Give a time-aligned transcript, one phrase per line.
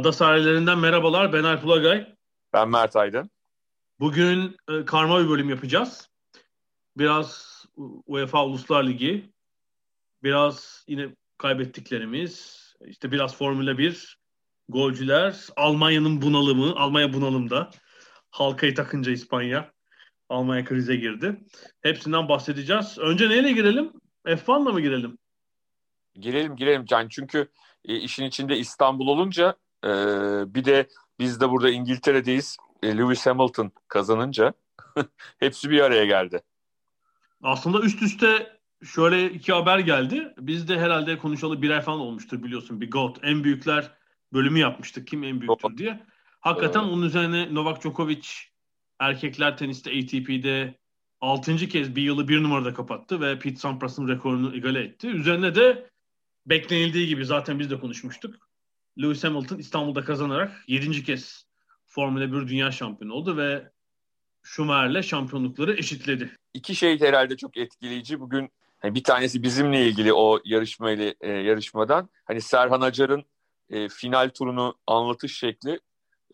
[0.00, 1.32] Ada sahillerinden merhabalar.
[1.32, 2.14] Ben Alp Ulagay.
[2.52, 3.30] Ben Mert Aydın.
[3.98, 6.08] Bugün e, karma bir bölüm yapacağız.
[6.98, 7.64] Biraz
[8.06, 9.30] UEFA Uluslar Ligi,
[10.22, 11.08] biraz yine
[11.38, 14.18] kaybettiklerimiz, işte biraz Formula 1,
[14.68, 17.70] golcüler, Almanya'nın bunalımı, Almanya bunalımda.
[18.30, 19.72] Halkayı takınca İspanya,
[20.28, 21.40] Almanya krize girdi.
[21.82, 22.98] Hepsinden bahsedeceğiz.
[22.98, 23.92] Önce neyle girelim?
[24.26, 25.18] F1'la mı girelim?
[26.14, 27.48] Girelim girelim Can çünkü
[27.84, 29.88] e, işin içinde İstanbul olunca e,
[30.54, 32.56] bir de biz de burada İngiltere'deyiz.
[32.82, 34.54] E, Lewis Hamilton kazanınca
[35.38, 36.42] hepsi bir araya geldi.
[37.42, 40.34] Aslında üst üste şöyle iki haber geldi.
[40.38, 42.80] Biz de herhalde konuşalı bir ay falan olmuştur biliyorsun.
[42.80, 43.90] Bir GOAT, en büyükler
[44.32, 45.06] bölümü yapmıştık.
[45.06, 46.00] Kim en büyüktür diye.
[46.40, 46.92] Hakikaten evet.
[46.92, 48.26] onun üzerine Novak Djokovic
[48.98, 50.80] erkekler teniste ATP'de
[51.20, 51.56] 6.
[51.56, 55.08] kez bir yılı bir numarada kapattı ve Pete Sampras'ın rekorunu egale etti.
[55.08, 55.90] Üzerine de
[56.46, 58.49] beklenildiği gibi zaten biz de konuşmuştuk.
[59.02, 61.04] Lewis Hamilton İstanbul'da kazanarak 7.
[61.04, 61.46] kez
[61.86, 63.70] Formula 1 dünya şampiyonu oldu ve
[64.42, 66.36] Schumacher'le şampiyonlukları eşitledi.
[66.54, 68.20] İki şey herhalde çok etkileyici.
[68.20, 72.08] Bugün hani bir tanesi bizimle ilgili o yarışmayla e, yarışmadan.
[72.24, 73.24] Hani Serhan Acar'ın
[73.70, 75.80] e, final turunu anlatış şekli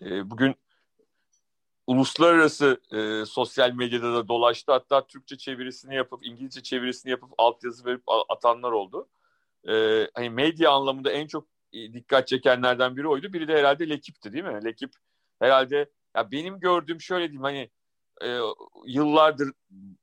[0.00, 0.54] e, bugün
[1.86, 4.72] uluslararası e, sosyal medyada da dolaştı.
[4.72, 9.08] Hatta Türkçe çevirisini yapıp İngilizce çevirisini yapıp altyazı verip atanlar oldu.
[9.68, 13.32] E, hani medya anlamında en çok dikkat çekenlerden biri oydu.
[13.32, 14.64] Biri de herhalde Lekip'ti değil mi?
[14.64, 14.90] Lekip
[15.38, 17.70] herhalde ya benim gördüğüm şöyle diyeyim hani
[18.22, 18.38] e,
[18.86, 19.52] yıllardır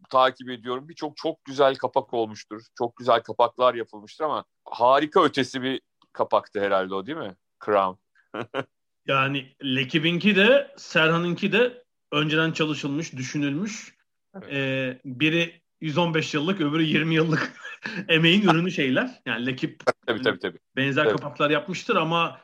[0.09, 0.89] takip ediyorum.
[0.89, 2.61] Birçok çok güzel kapak olmuştur.
[2.77, 5.81] Çok güzel kapaklar yapılmıştır ama harika ötesi bir
[6.13, 7.35] kapaktı herhalde o değil mi?
[7.65, 7.99] Crown.
[9.07, 13.95] yani Lekib'inki de Serhan'ınki de önceden çalışılmış, düşünülmüş.
[14.35, 14.53] Evet.
[14.53, 17.53] Ee, biri 115 yıllık, öbürü 20 yıllık
[18.07, 19.21] emeğin ürünü şeyler.
[19.25, 20.59] Yani Lekip tabii, tabii, tabii.
[20.75, 21.17] benzer tabii.
[21.17, 22.39] kapaklar yapmıştır ama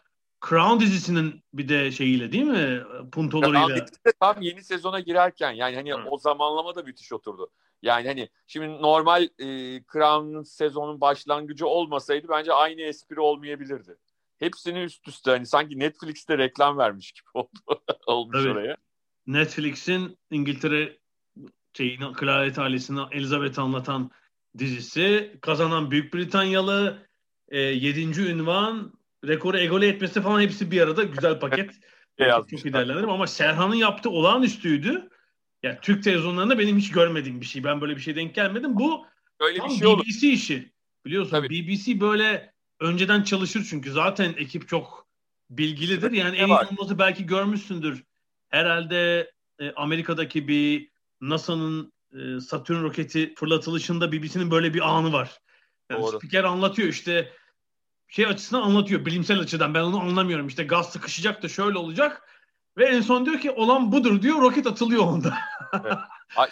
[0.49, 2.83] Crown dizisinin bir de şeyiyle değil mi?
[3.11, 3.85] Puntolarıyla.
[4.19, 6.09] Tam yeni sezona girerken yani hani Hı.
[6.09, 7.51] o zamanlama da müthiş oturdu.
[7.81, 9.47] Yani hani şimdi normal e,
[9.93, 13.97] Crown'ın sezonun başlangıcı olmasaydı bence aynı espri olmayabilirdi.
[14.39, 17.49] Hepsini üst üste hani sanki Netflix'te reklam vermiş gibi oldu
[18.07, 18.49] olmuş Tabii.
[18.49, 18.77] oraya.
[19.27, 20.99] Netflix'in İngiltere
[21.77, 24.11] şeyini, kraliyet ailesini Elizabeth anlatan
[24.57, 25.37] dizisi.
[25.41, 27.07] Kazanan Büyük Britanyalı
[27.49, 28.21] e, 7.
[28.21, 28.93] ünvan
[29.27, 31.71] rekoru egole etmesi falan hepsi bir arada güzel paket.
[32.49, 35.09] çok iyi değerlendiririm ama Serhan'ın yaptığı olağanüstüydü.
[35.63, 37.63] Yani Türk televizyonlarında benim hiç görmediğim bir şey.
[37.63, 38.77] Ben böyle bir şey denk gelmedim.
[38.79, 39.05] Bu
[39.39, 40.05] Öyle bir şey BBC olur.
[40.33, 40.71] işi.
[41.05, 41.49] Biliyorsun Tabii.
[41.49, 45.07] BBC böyle önceden çalışır çünkü zaten ekip çok
[45.49, 46.11] bilgilidir.
[46.11, 48.03] Yani en olması belki görmüşsündür.
[48.49, 50.88] Herhalde e, Amerika'daki bir
[51.21, 55.39] NASA'nın e, Satürn roketi fırlatılışında BBC'nin böyle bir anı var.
[55.89, 56.17] Yani Doğru.
[56.17, 57.33] spiker anlatıyor işte
[58.07, 59.73] şey açısından anlatıyor bilimsel açıdan.
[59.73, 60.47] Ben onu anlamıyorum.
[60.47, 62.29] İşte gaz sıkışacak da şöyle olacak.
[62.77, 64.41] Ve en son diyor ki olan budur diyor.
[64.41, 65.37] Roket atılıyor onda.
[65.73, 65.97] evet.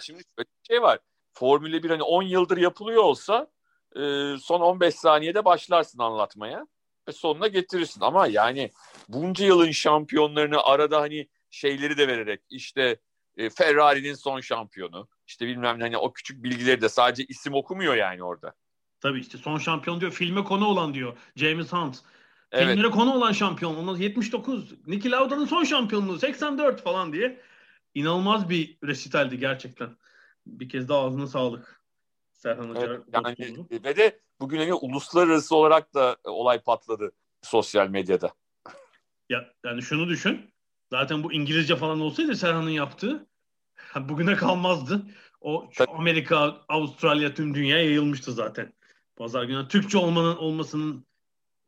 [0.00, 0.98] Şimdi bir şey var.
[1.32, 3.48] Formula 1 hani 10 yıldır yapılıyor olsa
[3.96, 4.00] e,
[4.42, 6.66] son 15 saniyede başlarsın anlatmaya
[7.08, 8.00] ve sonuna getirirsin.
[8.00, 8.70] Ama yani
[9.08, 13.00] bunca yılın şampiyonlarını arada hani şeyleri de vererek işte
[13.38, 17.94] e, Ferrari'nin son şampiyonu işte bilmem ne hani o küçük bilgileri de sadece isim okumuyor
[17.94, 18.54] yani orada.
[19.00, 20.12] Tabii işte son şampiyon diyor.
[20.12, 21.18] Filme konu olan diyor.
[21.36, 21.98] James Hunt.
[22.52, 22.68] Evet.
[22.68, 23.76] Filmlere konu olan şampiyon.
[23.76, 24.86] Onun 79.
[24.86, 27.40] Niki Lauda'nın son şampiyonluğu 84 falan diye.
[27.94, 29.96] İnanılmaz bir resitaldi gerçekten.
[30.46, 31.82] Bir kez daha ağzına sağlık.
[32.32, 32.86] Serhan Hoca.
[32.86, 33.00] Evet,
[33.38, 38.34] yani, ve de bugün hani uluslararası olarak da olay patladı sosyal medyada.
[39.28, 40.50] Ya yani şunu düşün.
[40.90, 43.26] Zaten bu İngilizce falan olsaydı Serhan'ın yaptığı
[43.96, 45.06] bugüne kalmazdı.
[45.40, 48.72] O Amerika, Avustralya tüm dünyaya yayılmıştı zaten.
[49.16, 49.68] Pazar günü.
[49.68, 51.06] Türkçe olmanın olmasının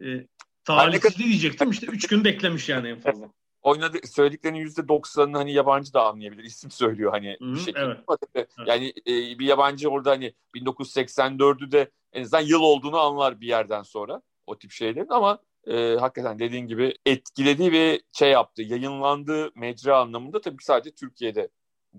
[0.02, 0.26] e,
[0.64, 1.70] talihsizliği diyecektim.
[1.70, 3.30] İşte üç gün beklemiş yani en fazla.
[3.62, 6.44] Oynadı söylediklerinin yüzde doksanını hani yabancı da anlayabilir.
[6.44, 8.04] İsim söylüyor hani Hı, bir şekilde.
[8.34, 8.50] Evet.
[8.66, 13.82] Yani e, bir yabancı orada hani 1984'ü de en azından yıl olduğunu anlar bir yerden
[13.82, 18.62] sonra o tip şeylerin ama e, hakikaten dediğin gibi etkiledi ve şey yaptı.
[18.62, 21.48] Yayınlandığı mecra anlamında tabii sadece Türkiye'de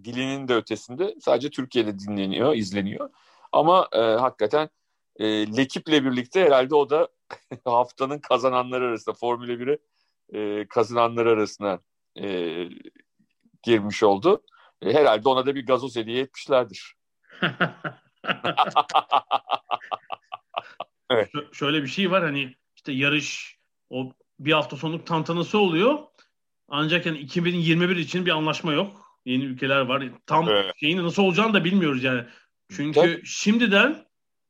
[0.04, 3.10] dilinin de ötesinde sadece Türkiye'de dinleniyor, izleniyor.
[3.52, 4.70] Ama e, hakikaten
[5.16, 5.26] e,
[5.58, 7.08] Lekip'le birlikte herhalde o da
[7.66, 9.80] haftanın kazananları arasında Formula 1'i
[10.34, 11.80] e, kazananları arasına
[12.22, 12.56] e,
[13.64, 14.44] girmiş oldu.
[14.82, 16.96] E, herhalde ona da bir gazoz hediye etmişlerdir.
[21.10, 21.30] evet.
[21.52, 23.58] Şöyle bir şey var hani işte yarış
[23.90, 26.00] o bir hafta sonluk tantanası oluyor.
[26.68, 29.20] Ancak yani 2021 için bir anlaşma yok.
[29.26, 30.04] Yeni ülkeler var.
[30.26, 30.74] Tam evet.
[30.80, 32.24] şeyin nasıl olacağını da bilmiyoruz yani.
[32.72, 33.22] Çünkü Tabii.
[33.26, 34.06] şimdiden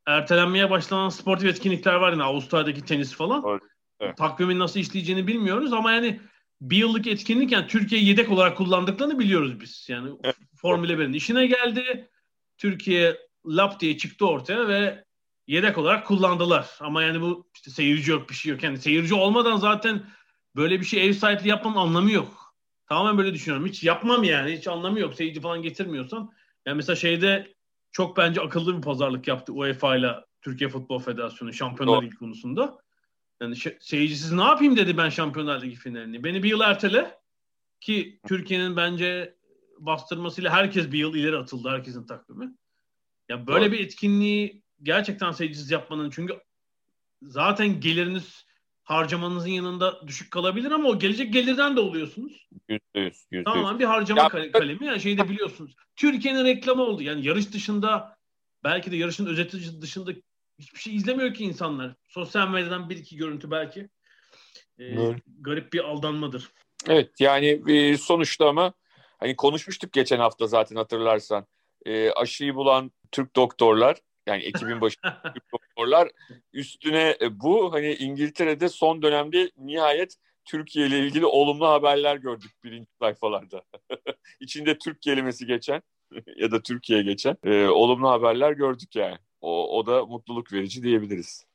[0.08, 3.60] ertelenmeye başlanan sportif etkinlikler var yani Avustralya'daki tenis falan.
[4.00, 4.18] Evet.
[4.18, 6.20] Takvimin nasıl işleyeceğini bilmiyoruz ama yani
[6.62, 9.88] bir yıllık etkinlik yani Türkiye yedek olarak kullandıklarını biliyoruz biz.
[9.90, 10.36] Yani evet.
[10.58, 12.10] Formula 1'in işine geldi.
[12.58, 15.06] Türkiye lap diye çıktı ortaya ve
[15.48, 16.70] yedek olarak kullandılar.
[16.80, 18.64] Ama yani bu işte seyirci yok bir şey yok.
[18.64, 20.06] Yani seyirci olmadan zaten
[20.56, 22.56] böyle bir şey ev sahipliği yapmanın anlamı yok.
[22.90, 23.68] Tamamen böyle düşünüyorum.
[23.68, 24.58] Hiç yapmam yani.
[24.58, 25.14] Hiç anlamı yok.
[25.14, 26.32] Seyirci falan getirmiyorsan.
[26.66, 27.54] Yani mesela şeyde
[27.92, 32.78] çok bence akıllı bir pazarlık yaptı UEFA ile Türkiye Futbol Federasyonu Şampiyonlar Ligi konusunda.
[33.42, 36.24] Yani seyircisiz ne yapayım dedi ben Şampiyonlar Ligi finalini.
[36.24, 37.18] Beni bir yıl ertele
[37.82, 39.36] ki Türkiye'nin bence
[39.80, 42.54] bastırmasıyla herkes bir yıl ileri atıldı herkesin takvimi.
[43.30, 43.72] Ya böyle Doğru.
[43.72, 46.40] bir etkinliği gerçekten seyircisiz yapmanın çünkü
[47.22, 48.46] zaten geliriniz
[48.84, 52.48] harcamanızın yanında düşük kalabilir ama o gelecek gelirden de oluyorsunuz.
[52.70, 53.26] Yüzde yüz.
[53.32, 54.86] yüzde Tamamen bir harcama ya, kalemi.
[54.86, 55.76] Yani şeyi de biliyorsunuz.
[55.96, 57.04] Türkiye'nin reklamı oldu.
[57.04, 58.18] Yani yarış dışında
[58.64, 60.12] belki de yarışın özeti dışında
[60.60, 61.96] hiçbir şey izlemiyor ki insanlar.
[62.08, 63.90] Sosyal medyadan bir iki görüntü belki.
[64.80, 66.50] Ee, garip bir aldanmadır.
[66.88, 68.74] Evet yani e, sonuçta ama
[69.20, 71.48] hani konuşmuştuk geçen hafta zaten hatırlarsan.
[71.86, 73.98] E, aşıyı bulan Türk doktorlar
[74.28, 76.10] yani ekibin başında doktorlar
[76.54, 80.16] üstüne e, bu hani İngiltere'de son dönemde nihayet
[80.46, 83.62] Türkiye ile ilgili olumlu haberler gördük birinci sayfalarda.
[84.40, 85.82] İçinde Türk kelimesi geçen
[86.38, 89.18] ya da Türkiye geçen e, olumlu haberler gördük yani.
[89.42, 91.46] O, o da mutluluk verici diyebiliriz.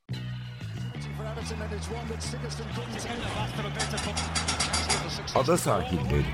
[5.35, 6.25] Ada sahilleri.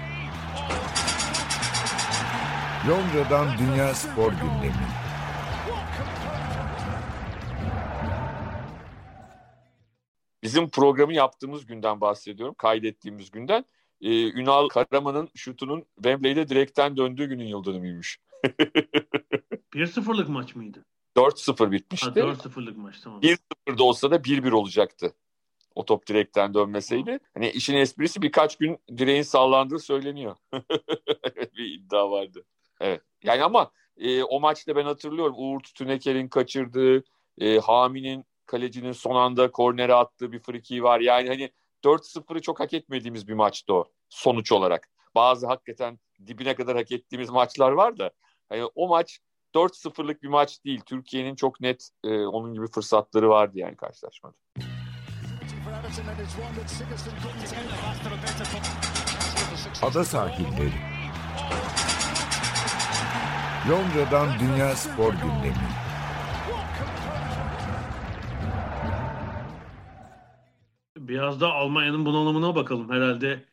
[2.88, 5.01] Londra'dan Dünya Spor Gündemi.
[10.42, 13.64] Bizim programı yaptığımız günden bahsediyorum, kaydettiğimiz günden.
[14.00, 18.20] Ee, Ünal Karaman'ın şutunun Wembley'de direkten döndüğü günün yıl dönümüymüş.
[19.74, 20.84] 1-0'lık maç mıydı?
[21.16, 22.20] 4-0 bitmişti.
[22.20, 23.20] Ha, 4-0'lık maç tamam.
[23.20, 25.14] 1-0'da olsa da 1-1 olacaktı.
[25.74, 27.18] O top direkten dönmeseydi.
[27.34, 30.36] Hani işin esprisi birkaç gün direğin sallandığı söyleniyor.
[31.56, 32.44] bir iddia vardı.
[32.80, 33.02] Evet.
[33.22, 37.04] Yani ama e, o maçta ben hatırlıyorum Uğur Tüneker'in kaçırdığı,
[37.38, 41.00] e, Hami'nin kalecinin son anda kornere attığı bir friki var.
[41.00, 41.50] Yani hani
[41.84, 44.88] 4-0'ı çok hak etmediğimiz bir maçtı o sonuç olarak.
[45.14, 48.10] Bazı hakikaten dibine kadar hak ettiğimiz maçlar var da
[48.48, 49.20] hani o maç
[49.54, 50.80] 4-0'lık bir maç değil.
[50.86, 54.36] Türkiye'nin çok net e, onun gibi fırsatları vardı yani karşılaşmada.
[59.82, 60.72] Ada sahilleri.
[63.70, 65.81] Londra'dan Dünya Spor Gündemi.
[71.12, 72.90] Biraz da Almanya'nın bunalımına bakalım.
[72.90, 73.44] Herhalde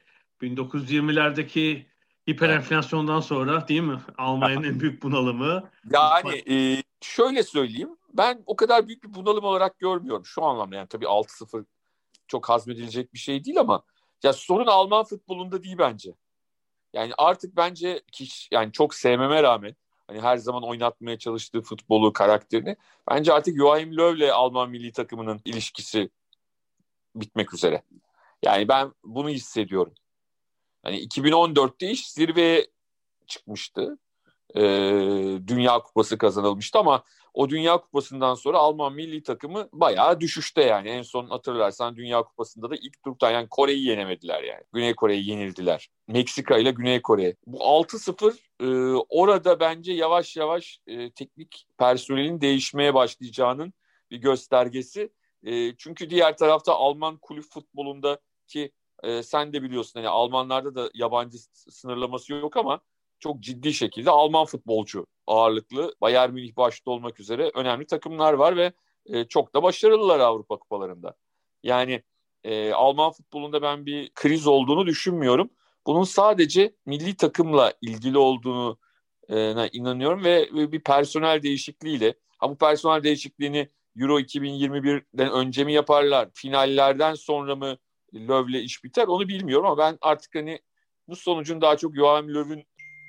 [0.41, 1.85] 1920'lerdeki
[2.29, 3.99] hiperenflasyondan sonra değil mi?
[4.17, 5.69] Almanya'nın en büyük bunalımı.
[5.91, 7.89] Yani e, şöyle söyleyeyim.
[8.13, 10.25] Ben o kadar büyük bir bunalım olarak görmüyorum.
[10.25, 11.65] Şu anlamda yani tabii 6-0
[12.27, 13.83] çok hazmedilecek bir şey değil ama
[14.23, 16.15] ya sorun Alman futbolunda değil bence.
[16.93, 19.75] Yani artık bence kiş, yani çok sevmeme rağmen
[20.07, 22.75] hani her zaman oynatmaya çalıştığı futbolu, karakterini
[23.09, 26.09] bence artık Joachim Löw ile Alman milli takımının ilişkisi
[27.21, 27.83] bitmek üzere.
[28.43, 29.93] Yani ben bunu hissediyorum.
[30.83, 32.67] Hani 2014'te iş zirveye
[33.27, 33.97] çıkmıştı.
[34.55, 34.61] Ee,
[35.47, 40.89] Dünya Kupası kazanılmıştı ama o Dünya Kupası'ndan sonra Alman milli takımı bayağı düşüşte yani.
[40.89, 44.63] En son hatırlarsan Dünya Kupası'nda da ilk turda yani Kore'yi yenemediler yani.
[44.73, 45.89] Güney Kore'yi yenildiler.
[46.07, 47.35] Meksika ile Güney Kore.
[47.47, 48.65] Bu 6-0 e,
[49.09, 53.73] orada bence yavaş yavaş e, teknik personelin değişmeye başlayacağının
[54.11, 55.09] bir göstergesi.
[55.43, 58.71] E, çünkü diğer tarafta Alman kulüp futbolunda ki
[59.03, 62.79] e, sen de biliyorsun hani Almanlarda da yabancı sınırlaması yok ama
[63.19, 68.73] çok ciddi şekilde Alman futbolcu ağırlıklı Bayern Münih başta olmak üzere önemli takımlar var ve
[69.05, 71.15] e, çok da başarılılar Avrupa kupalarında.
[71.63, 72.03] Yani
[72.43, 75.49] e, Alman futbolunda ben bir kriz olduğunu düşünmüyorum.
[75.87, 78.79] Bunun sadece milli takımla ilgili olduğunu
[79.29, 86.29] e, inanıyorum ve bir personel değişikliğiyle ha bu personel değişikliğini Euro 2021'den önce mi yaparlar?
[86.33, 87.77] Finallerden sonra mı
[88.13, 89.07] Löv'le iş biter?
[89.07, 90.59] Onu bilmiyorum ama ben artık hani
[91.07, 92.67] bu sonucun daha çok Joachim Löw'ün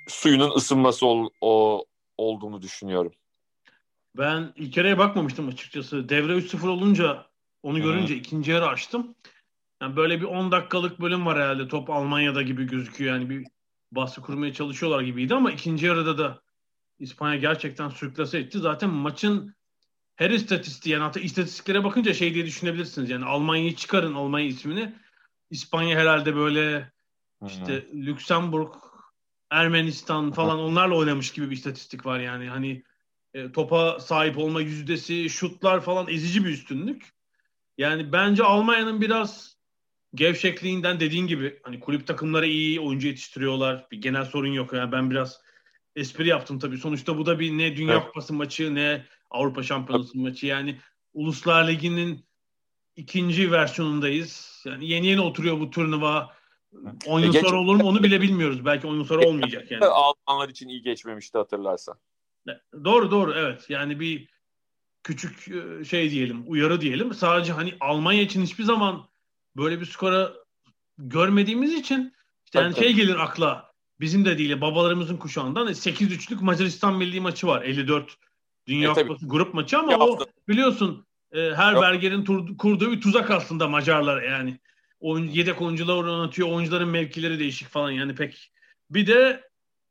[0.09, 1.85] suyunun ısınması ol, o,
[2.17, 3.13] olduğunu düşünüyorum.
[4.17, 6.09] Ben ilk yarıya bakmamıştım açıkçası.
[6.09, 7.27] Devre 3-0 olunca
[7.63, 7.85] onu Hı-hı.
[7.85, 9.15] görünce ikinci yarı açtım.
[9.83, 11.69] Yani böyle bir 10 dakikalık bölüm var herhalde.
[11.69, 13.15] Top Almanya'da gibi gözüküyor.
[13.15, 13.47] Yani bir
[13.93, 16.43] baskı kurmaya çalışıyorlar gibiydi ama ikinci yarıda da
[16.99, 18.59] İspanya gerçekten sürklase etti.
[18.59, 19.55] Zaten maçın
[20.21, 23.11] her istatistiği yani hatta istatistiklere bakınca şey diye düşünebilirsiniz.
[23.11, 24.95] Yani Almanya'yı çıkarın Almanya ismini.
[25.51, 26.93] İspanya herhalde böyle
[27.47, 28.75] işte Lüksemburg,
[29.51, 32.49] Ermenistan falan onlarla oynamış gibi bir istatistik var yani.
[32.49, 32.83] Hani
[33.35, 37.13] e, topa sahip olma yüzdesi, şutlar falan ezici bir üstünlük.
[37.79, 39.57] Yani bence Almanya'nın biraz
[40.15, 43.87] gevşekliğinden dediğin gibi hani kulüp takımları iyi oyuncu yetiştiriyorlar.
[43.91, 44.73] Bir genel sorun yok.
[44.73, 45.41] Yani ben biraz
[45.97, 46.79] espri yaptım tabii.
[46.79, 48.07] Sonuçta bu da bir ne Dünya Evet.
[48.07, 50.47] Kupası maçı ne Avrupa Şampiyonası maçı.
[50.47, 50.79] Yani
[51.15, 52.25] Uluslar Ligi'nin
[52.97, 54.63] ikinci versiyonundayız.
[54.67, 56.35] Yani yeni yeni oturuyor bu turnuva.
[57.07, 58.65] 10 E, yıl geç- sonra olur mu onu bile bilmiyoruz.
[58.65, 59.85] Belki 10 yıl sonra olmayacak yani.
[60.27, 61.99] Almanlar için iyi geçmemişti hatırlarsan.
[62.85, 63.67] Doğru doğru evet.
[63.69, 64.29] Yani bir
[65.03, 67.15] küçük e, şey diyelim, uyarı diyelim.
[67.15, 69.09] Sadece hani Almanya için hiçbir zaman
[69.57, 70.33] böyle bir skora
[70.99, 73.71] görmediğimiz için işte yani şey gelir akla.
[74.01, 77.63] Bizim de değil babalarımızın kuşağından 8-3'lük Macaristan milli maçı var.
[77.63, 78.17] 54
[78.71, 78.95] Dünya E.
[78.95, 81.83] Kupası grup maçı ama o biliyorsun e, her Yok.
[81.83, 84.59] bergerin tur- kurduğu bir tuzak aslında Macarlar yani.
[85.01, 86.49] Oyun, yedek oyuncular oynatıyor.
[86.49, 88.53] Oyuncuların mevkileri değişik falan yani pek.
[88.91, 89.45] Bir de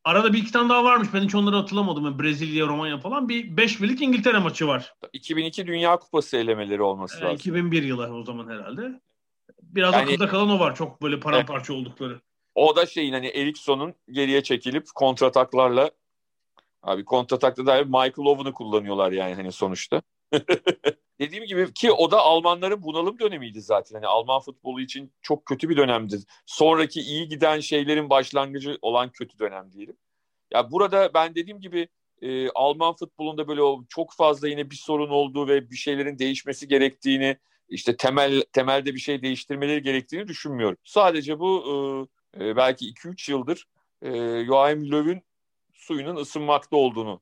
[0.03, 1.07] arada bir iki tane daha varmış.
[1.13, 2.05] Ben hiç onları hatırlamadım.
[2.05, 3.29] Yani Brezilya, Romanya falan.
[3.29, 4.93] Bir 5 birlik İngiltere maçı var.
[5.13, 7.35] 2002 Dünya Kupası elemeleri olması Ee, lazım.
[7.35, 9.01] 2001 yılı o zaman herhalde.
[9.63, 10.75] Biraz Yani- akılda kalan o var.
[10.75, 12.21] Çok böyle paramparça oldukları.
[12.55, 15.91] O da şeyin hani Eriksson'un geriye çekilip kontrataklarla
[16.81, 20.01] abi kontratakta da Michael Owen'ı kullanıyorlar yani hani sonuçta.
[21.19, 23.95] Dediğim gibi ki o da Almanların bunalım dönemiydi zaten.
[23.95, 26.17] Hani Alman futbolu için çok kötü bir dönemdi.
[26.45, 29.97] Sonraki iyi giden şeylerin başlangıcı olan kötü dönem diyelim.
[30.53, 31.87] Ya burada ben dediğim gibi
[32.21, 36.67] e, Alman futbolunda böyle o çok fazla yine bir sorun olduğu ve bir şeylerin değişmesi
[36.67, 37.37] gerektiğini
[37.69, 40.77] işte temel temelde bir şey değiştirmeleri gerektiğini düşünmüyorum.
[40.83, 41.63] Sadece bu
[42.33, 43.65] e, e, belki 2-3 yıldır
[44.01, 44.09] e,
[44.45, 45.21] Joachim Löw'ün
[45.89, 47.21] suyunun ısınmakta olduğunu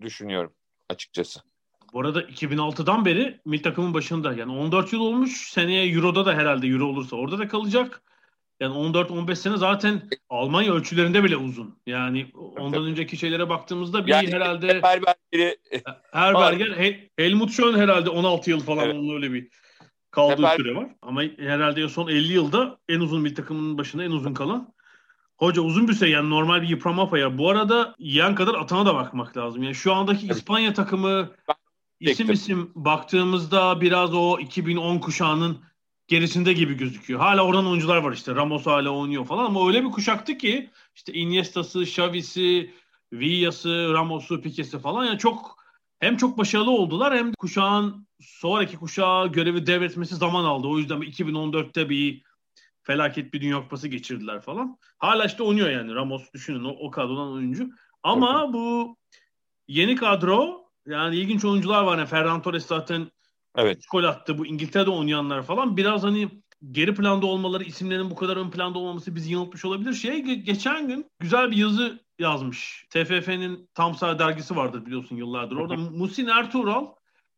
[0.00, 0.52] düşünüyorum
[0.90, 1.40] açıkçası.
[1.92, 4.32] Bu arada 2006'dan beri milli takımın başında.
[4.32, 5.50] Yani 14 yıl olmuş.
[5.50, 8.02] Seneye Euro'da da herhalde Euro olursa orada da kalacak.
[8.60, 11.78] Yani 14-15 sene zaten Almanya ölçülerinde bile uzun.
[11.86, 12.90] Yani ondan Tabii.
[12.90, 15.56] önceki şeylere baktığımızda bir Yani herhalde Berberleri
[16.12, 18.94] Herberger, Hel- Helmut Schön herhalde 16 yıl falan Evet.
[18.94, 19.48] onun öyle bir
[20.10, 20.88] kaldığı Heber- süre var.
[21.02, 24.74] Ama herhalde son 50 yılda en uzun bir takımın başında en uzun kalan.
[25.36, 27.38] Hoca uzun bir süre yani normal bir yıpranma payı.
[27.38, 29.62] Bu arada yiyen kadar atana da bakmak lazım.
[29.62, 30.26] Yani şu andaki.
[30.26, 31.30] İspanya takımı
[32.00, 35.58] isim isim baktığımızda biraz o 2010 kuşağının
[36.08, 37.20] gerisinde gibi gözüküyor.
[37.20, 38.34] Hala oradan oyuncular var işte.
[38.34, 42.74] Ramos hala oynuyor falan ama öyle bir kuşaktı ki işte Iniesta'sı, Xavi'si,
[43.12, 45.56] Villa'sı, Ramos'u, Pique'si falan yani çok
[45.98, 50.66] hem çok başarılı oldular hem kuşağın sonraki kuşağa görevi devretmesi zaman aldı.
[50.66, 52.22] O yüzden 2014'te bir
[52.84, 54.78] felaket bir Dünya Kupası geçirdiler falan.
[54.98, 57.70] Hala işte oynuyor yani Ramos düşünün o, o kadrodan oyuncu.
[58.02, 58.96] Ama bu
[59.68, 61.98] yeni kadro yani ilginç oyuncular var.
[61.98, 63.10] Yani Ferran Torres zaten
[63.56, 63.84] Evet.
[63.92, 64.38] gol attı.
[64.38, 66.28] Bu İngiltere'de oynayanlar falan biraz hani
[66.70, 69.92] geri planda olmaları, isimlerin bu kadar ön planda olmaması bizi yanıltmış olabilir.
[69.94, 72.86] Şey ge- geçen gün güzel bir yazı yazmış.
[72.90, 75.56] TFF'nin Tam Sağ dergisi vardır biliyorsun yıllardır.
[75.56, 76.86] Orada Musin Ertuğral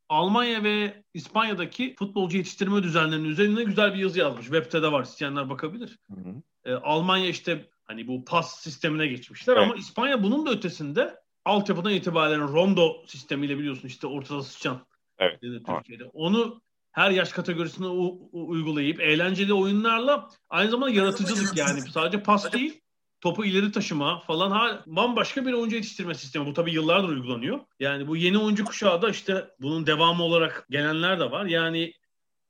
[0.09, 4.45] Almanya ve İspanya'daki futbolcu yetiştirme düzenlerinin üzerine güzel bir yazı yazmış.
[4.47, 5.03] Web'te de var.
[5.03, 5.99] İsteyenler bakabilir.
[6.15, 6.43] Hı hı.
[6.65, 9.65] Ee, Almanya işte hani bu pas sistemine geçmişler Evet.
[9.65, 14.87] ama İspanya bunun da ötesinde altyapıdan itibaren rondo sistemiyle biliyorsun işte ortada sıçan
[15.19, 15.43] Evet.
[15.43, 16.05] dedi Türkiye'de.
[16.05, 16.61] Onu
[16.93, 22.81] her yaş kategorisine u- u- uygulayıp eğlenceli oyunlarla aynı zamanda yaratıcılık yani sadece pas değil
[23.21, 26.47] topu ileri taşıma falan ha, bambaşka bir oyuncu yetiştirme sistemi.
[26.47, 27.61] Bu tabii yıllardır uygulanıyor.
[27.81, 31.47] Yani bu yeni oyuncu kuşağı da işte bunun devamı olarak gelenler de var.
[31.47, 31.93] Yani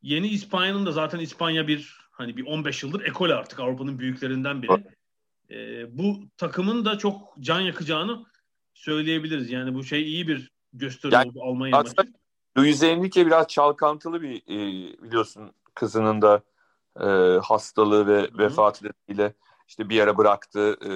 [0.02, 4.84] yeni İspanya'nın da zaten İspanya bir hani bir 15 yıldır ekol artık Avrupa'nın büyüklerinden biri.
[5.50, 8.24] Ee, bu takımın da çok can yakacağını
[8.74, 9.50] söyleyebiliriz.
[9.50, 12.12] Yani bu şey iyi bir gösteri Yani oldu Almanya aslında- maçı.
[12.58, 14.58] Luis Enrique biraz çalkantılı bir e,
[15.02, 16.42] biliyorsun kızının da
[17.00, 18.38] e, hastalığı ve hı.
[18.38, 19.32] vefatıyla
[19.68, 20.92] işte bir ara bıraktı e,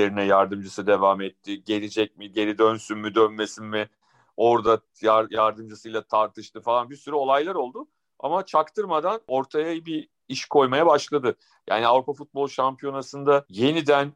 [0.00, 3.88] yerine yardımcısı devam etti gelecek mi geri dönsün mü dönmesin mi
[4.36, 10.86] orada yar- yardımcısıyla tartıştı falan bir sürü olaylar oldu ama çaktırmadan ortaya bir iş koymaya
[10.86, 11.36] başladı.
[11.68, 14.12] Yani Avrupa Futbol Şampiyonası'nda yeniden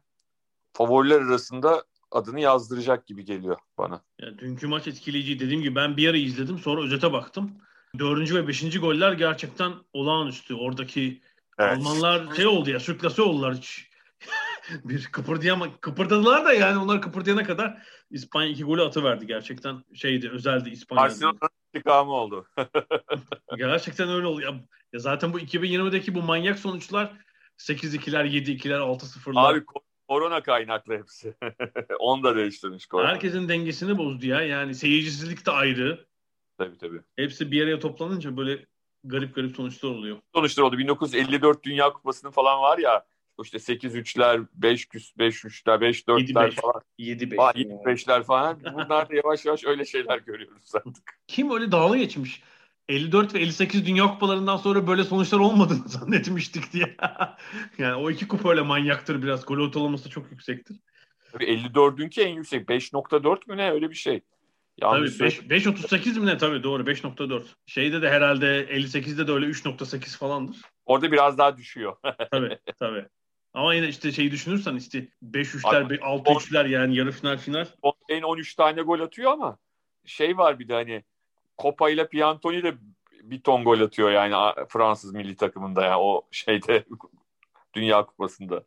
[0.73, 4.01] favoriler arasında adını yazdıracak gibi geliyor bana.
[4.21, 5.39] Yani dünkü maç etkileyici.
[5.39, 7.51] Dediğim gibi ben bir ara izledim sonra özete baktım.
[7.99, 10.55] Dördüncü ve beşinci goller gerçekten olağanüstü.
[10.55, 11.21] Oradaki
[11.59, 11.77] Evet.
[11.77, 13.88] Almanlar şey oldu ya sürklase oldular hiç.
[14.83, 20.69] Bir kıpırdayama kıpırdadılar da yani onlar kıpırdayana kadar İspanya iki golü atıverdi gerçekten şeydi özeldi
[20.69, 21.03] İspanya.
[21.03, 22.47] Barcelona'nın intikamı oldu.
[23.57, 24.41] gerçekten öyle oldu.
[24.41, 24.49] Ya,
[24.93, 27.13] ya zaten bu 2020'deki bu manyak sonuçlar
[27.57, 29.53] 8-2'ler, 7-2'ler, 6-0'lar.
[29.53, 29.65] Abi
[30.07, 31.35] korona kaynaklı hepsi.
[31.99, 33.07] Onu da değiştirmiş korona.
[33.07, 34.41] Herkesin dengesini bozdu ya.
[34.41, 36.05] Yani seyircisizlik de ayrı.
[36.57, 37.01] Tabii tabii.
[37.15, 38.65] Hepsi bir araya toplanınca böyle
[39.03, 40.17] garip garip sonuçlar oluyor.
[40.35, 40.77] Sonuçlar oldu.
[40.77, 43.05] 1954 Dünya Kupası'nın falan var ya
[43.43, 46.81] işte 8-3'ler, 5-3'ler, 5-4'ler falan.
[46.99, 47.35] 7-5.
[47.35, 48.59] 7-5'ler falan.
[48.73, 51.19] Bunlar da yavaş yavaş öyle şeyler görüyoruz artık.
[51.27, 52.43] Kim öyle dalga geçmiş?
[52.89, 56.95] 54 ve 58 Dünya Kupalarından sonra böyle sonuçlar olmadığını zannetmiştik diye.
[57.77, 59.45] yani o iki kupa öyle manyaktır biraz.
[59.45, 60.77] Gol ortalaması çok yüksektir.
[61.31, 62.69] Tabii 54'ünki en yüksek.
[62.69, 64.21] 5.4 mü ne öyle bir şey.
[64.81, 67.43] Yanlış tabii 5.38 mi ne tabii doğru 5.4.
[67.65, 70.57] Şeyde de herhalde 58'de de öyle 3.8 falandır.
[70.85, 71.95] Orada biraz daha düşüyor.
[72.31, 73.05] tabii tabii.
[73.53, 77.65] Ama yine işte şeyi düşünürsen işte 5-3'ler, 6-3'ler yani yarı final final.
[78.09, 79.57] En 13 tane gol atıyor ama
[80.05, 81.03] şey var bir de hani
[81.61, 82.73] Copa ile Piantoni de
[83.23, 86.85] bir ton gol atıyor yani Fransız milli takımında ya yani o şeyde
[87.73, 88.63] Dünya Kupası'nda.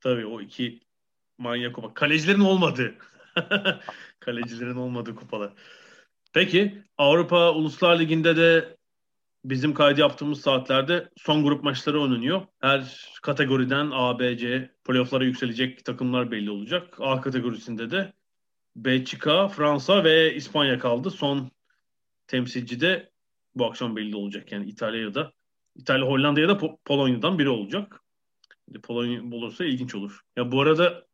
[0.00, 0.80] Tabii o iki
[1.38, 1.94] manyak kupa.
[1.94, 2.94] Kalecilerin olmadı.
[4.20, 5.52] Kalecilerin olmadığı kupalar.
[6.32, 8.76] Peki Avrupa Uluslar Ligi'nde de
[9.44, 12.42] bizim kaydı yaptığımız saatlerde son grup maçları oynanıyor.
[12.60, 16.94] Her kategoriden A, B, C playofflara yükselecek takımlar belli olacak.
[17.00, 18.12] A kategorisinde de
[18.76, 21.10] Belçika, Fransa ve İspanya kaldı.
[21.10, 21.50] Son
[22.26, 23.10] temsilci de
[23.54, 24.52] bu akşam belli olacak.
[24.52, 25.32] Yani İtalya ya da
[25.76, 28.00] İtalya, Hollanda ya da Polonya'dan biri olacak.
[28.82, 30.20] Polonya bulursa ilginç olur.
[30.36, 31.06] Ya bu arada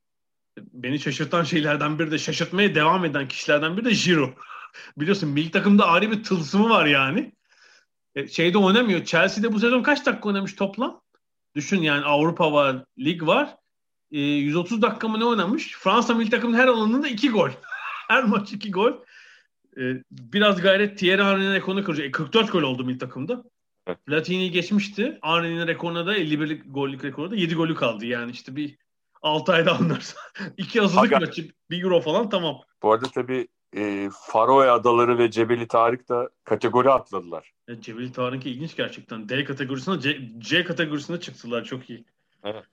[0.58, 4.34] beni şaşırtan şeylerden biri de şaşırtmaya devam eden kişilerden biri de Jiro.
[4.96, 7.32] Biliyorsun milli takımda ayrı bir tılsımı var yani.
[8.18, 9.04] E, şeyde oynamıyor.
[9.04, 11.00] Chelsea'de bu sezon kaç dakika oynamış toplam?
[11.54, 13.56] Düşün yani Avrupa var, lig var.
[14.12, 15.76] E, 130 dakika mı ne oynamış?
[15.78, 17.50] Fransa milli takımın her alanında 2 gol.
[18.08, 18.92] her maç 2 gol.
[19.76, 22.06] E, biraz gayret Thierry Henry'nin rekorunu kıracak.
[22.06, 23.44] E, 44 gol oldu milli takımda.
[24.06, 25.18] Platini geçmişti.
[25.22, 28.06] Henry'nin rekoruna da 51 gollük rekorda 7 golü kaldı.
[28.06, 28.78] Yani işte bir
[29.22, 30.20] 6 ayda anlarsa.
[30.56, 31.20] İki hazırlık Aga.
[31.20, 32.60] maçı, bir euro falan tamam.
[32.82, 37.52] Bu arada tabii e, Faroe Adaları ve Cebeli Tarık da kategori atladılar.
[37.68, 39.28] Evet, Cebeli Tarık ilginç gerçekten.
[39.28, 42.04] D kategorisine C, C kategorisine çıktılar çok iyi.
[42.44, 42.64] Evet.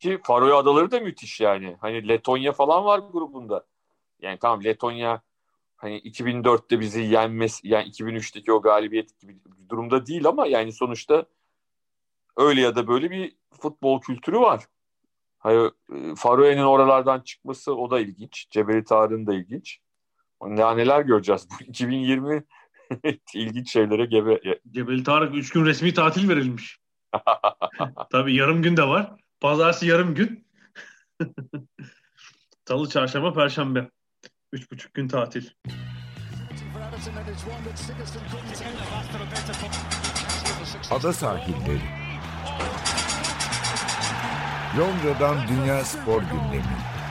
[0.00, 1.76] Ki Faroe Adaları da müthiş yani.
[1.80, 3.64] Hani Letonya falan var grubunda.
[4.20, 5.22] Yani tamam Letonya
[5.76, 11.26] hani 2004'te bizi yenmesi yani 2003'teki o galibiyet gibi bir durumda değil ama yani sonuçta
[12.36, 14.64] öyle ya da böyle bir futbol kültürü var.
[15.38, 18.46] Hayır, e, Faroe'nin oralardan çıkması o da ilginç.
[18.50, 19.80] Cebeli Tarık'ın da ilginç.
[20.46, 21.48] Ne neler göreceğiz.
[21.50, 22.44] Bu 2020
[23.34, 24.40] ilginç şeylere gebe.
[24.70, 26.78] Cebeli Tarık 3 gün resmi tatil verilmiş.
[28.12, 29.12] Tabii yarım gün de var.
[29.40, 30.46] Pazartesi yarım gün.
[32.68, 33.90] Salı, çarşamba, perşembe.
[34.52, 35.46] Üç buçuk gün tatil.
[40.90, 41.80] Ada sahilleri.
[44.78, 47.01] Londra'dan Dünya Spor Gündemi.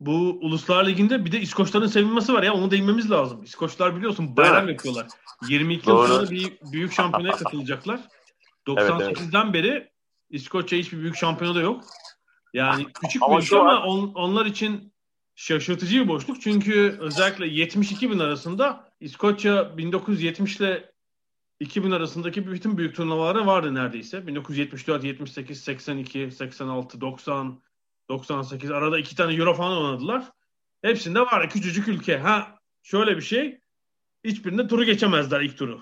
[0.00, 3.42] Bu Uluslar Ligi'nde bir de İskoçların sevinmesi var ya onu değinmemiz lazım.
[3.42, 5.06] İskoçlar biliyorsun bayram yapıyorlar.
[5.48, 8.00] 22 yıl sonra bir büyük şampiyonaya katılacaklar.
[8.66, 9.54] 98'den evet, evet.
[9.54, 9.90] beri
[10.30, 11.84] İskoçya hiçbir büyük şampiyonada yok.
[12.54, 14.92] Yani küçük ama bir ülke ama on, onlar için
[15.34, 16.40] şaşırtıcı bir boşluk.
[16.40, 20.92] Çünkü özellikle 72 bin arasında İskoçya 1970 ile
[21.60, 24.26] 2000 arasındaki bütün büyük turnuvaları vardı neredeyse.
[24.26, 27.60] 1974, 78, 82, 86, 90,
[28.08, 30.32] 98 arada iki tane Euro falan oynadılar.
[30.82, 32.18] Hepsinde var küçücük ülke.
[32.18, 33.60] Ha şöyle bir şey
[34.24, 35.80] hiçbirinde turu geçemezler ilk turu.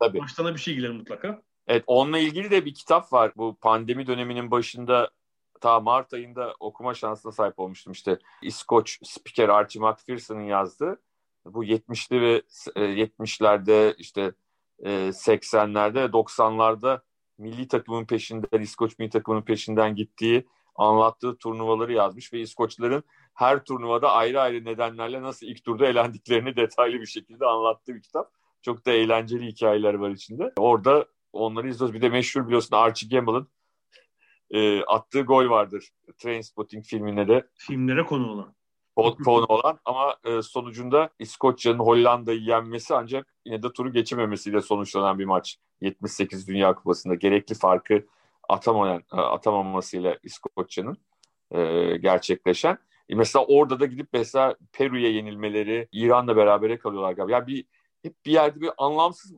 [0.00, 0.18] Tabii.
[0.18, 1.42] Baştan bir şey gelir mutlaka.
[1.66, 3.32] Evet onunla ilgili de bir kitap var.
[3.36, 5.10] Bu pandemi döneminin başında
[5.60, 7.92] ta Mart ayında okuma şansına sahip olmuştum.
[7.92, 11.00] İşte İskoç spiker Archie McPherson'ın yazdığı
[11.44, 12.42] bu 70'li ve
[12.76, 14.32] 70'lerde e, işte
[14.82, 17.00] 80'lerde e, 90'larda
[17.38, 23.02] milli takımın peşinden İskoç milli takımının peşinden gittiği anlattığı turnuvaları yazmış ve İskoçların
[23.34, 28.32] her turnuvada ayrı ayrı nedenlerle nasıl ilk turda elendiklerini detaylı bir şekilde anlattığı bir kitap.
[28.62, 30.52] Çok da eğlenceli hikayeler var içinde.
[30.56, 31.94] Orada onları izliyoruz.
[31.94, 33.48] Bir de meşhur biliyorsun Archie Gamble'ın
[34.50, 35.88] e, attığı gol vardır.
[36.18, 37.48] Trainspotting filminde de.
[37.54, 38.54] Filmlere konu olan.
[39.24, 45.24] Konu olan ama e, sonucunda İskoçya'nın Hollanda'yı yenmesi ancak yine de turu geçememesiyle sonuçlanan bir
[45.24, 45.58] maç.
[45.80, 48.06] 78 Dünya Kupası'nda gerekli farkı
[48.48, 50.96] atamayan, e, atamamasıyla İskoçya'nın
[51.50, 52.78] e, gerçekleşen.
[53.08, 57.32] E, mesela orada da gidip mesela Peru'ya yenilmeleri, İran'la beraber kalıyorlar galiba.
[57.32, 57.64] Yani bir
[58.02, 59.32] hep bir yerde bir anlamsız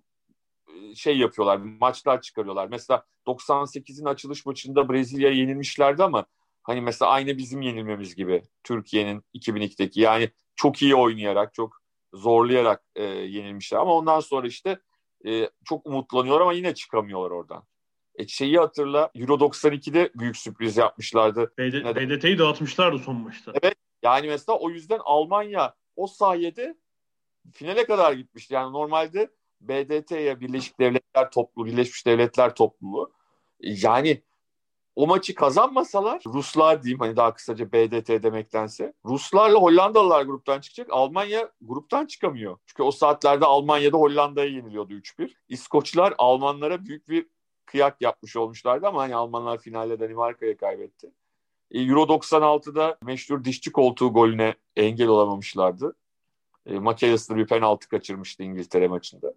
[0.94, 2.68] şey yapıyorlar, maçlar çıkarıyorlar.
[2.68, 6.26] Mesela 98'in açılış maçında Brezilya'ya yenilmişlerdi ama
[6.62, 11.76] hani mesela aynı bizim yenilmemiz gibi Türkiye'nin 2002'deki yani çok iyi oynayarak, çok
[12.14, 14.78] zorlayarak e, yenilmişler ama ondan sonra işte
[15.26, 17.64] e, çok umutlanıyor ama yine çıkamıyorlar oradan.
[18.18, 21.52] E, şeyi hatırla Euro 92'de büyük sürpriz yapmışlardı.
[21.58, 23.52] BD, BDT'yi dağıtmışlardı son maçta.
[23.62, 26.76] Evet yani mesela o yüzden Almanya o sayede
[27.52, 28.54] finale kadar gitmişti.
[28.54, 33.12] Yani normalde BDT'ye Birleşik Devletler Topluluğu, Birleşmiş Devletler Topluluğu
[33.60, 34.22] yani
[34.96, 40.88] o maçı kazanmasalar Ruslar diyeyim hani daha kısaca BDT demektense Ruslarla Hollandalılar gruptan çıkacak.
[40.90, 42.58] Almanya gruptan çıkamıyor.
[42.66, 45.34] Çünkü o saatlerde Almanya'da Hollanda'ya yeniliyordu 3-1.
[45.48, 47.26] İskoçlar Almanlara büyük bir
[47.66, 51.10] kıyak yapmış olmuşlardı ama hani Almanlar finalde Danimarka'ya kaybetti.
[51.70, 55.96] E, Euro 96'da meşhur dişçi koltuğu golüne engel olamamışlardı.
[56.66, 59.34] E, McAllister bir penaltı kaçırmıştı İngiltere maçında.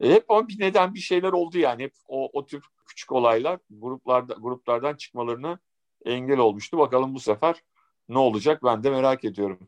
[0.00, 1.82] E, hep ama bir neden bir şeyler oldu yani.
[1.82, 5.58] Hep o, o tür küçük olaylar gruplarda gruplardan çıkmalarına
[6.04, 6.78] engel olmuştu.
[6.78, 7.62] Bakalım bu sefer
[8.08, 9.58] ne olacak ben de merak ediyorum.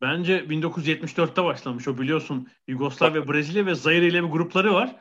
[0.00, 2.48] Bence 1974'te başlamış o biliyorsun.
[2.68, 4.96] Yugoslavya, Brezilya ve Zaire ile bir grupları var.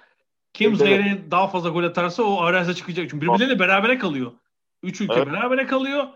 [0.57, 3.09] Kim evet, daha fazla gol atarsa o averajda çıkacak.
[3.09, 4.31] Çünkü birbirleriyle berabere kalıyor.
[4.83, 5.27] Üç ülke evet.
[5.27, 6.07] berabere kalıyor.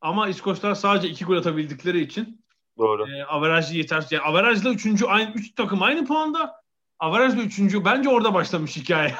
[0.00, 2.44] Ama İskoçlar sadece iki gol atabildikleri için
[2.78, 3.10] Doğru.
[3.10, 4.06] E, averajlı yeter.
[4.10, 6.54] Yani averajla üçüncü aynı üç takım aynı puanda.
[6.98, 9.14] Averajla üçüncü bence orada başlamış hikaye.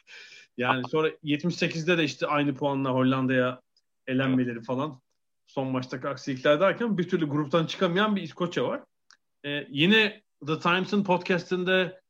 [0.56, 3.60] yani sonra 78'de de işte aynı puanla Hollanda'ya
[4.06, 5.00] elenmeleri falan.
[5.46, 8.80] Son maçtaki aksilikler derken bir türlü gruptan çıkamayan bir İskoçya var.
[9.44, 12.00] E, yine The Times'ın podcastinde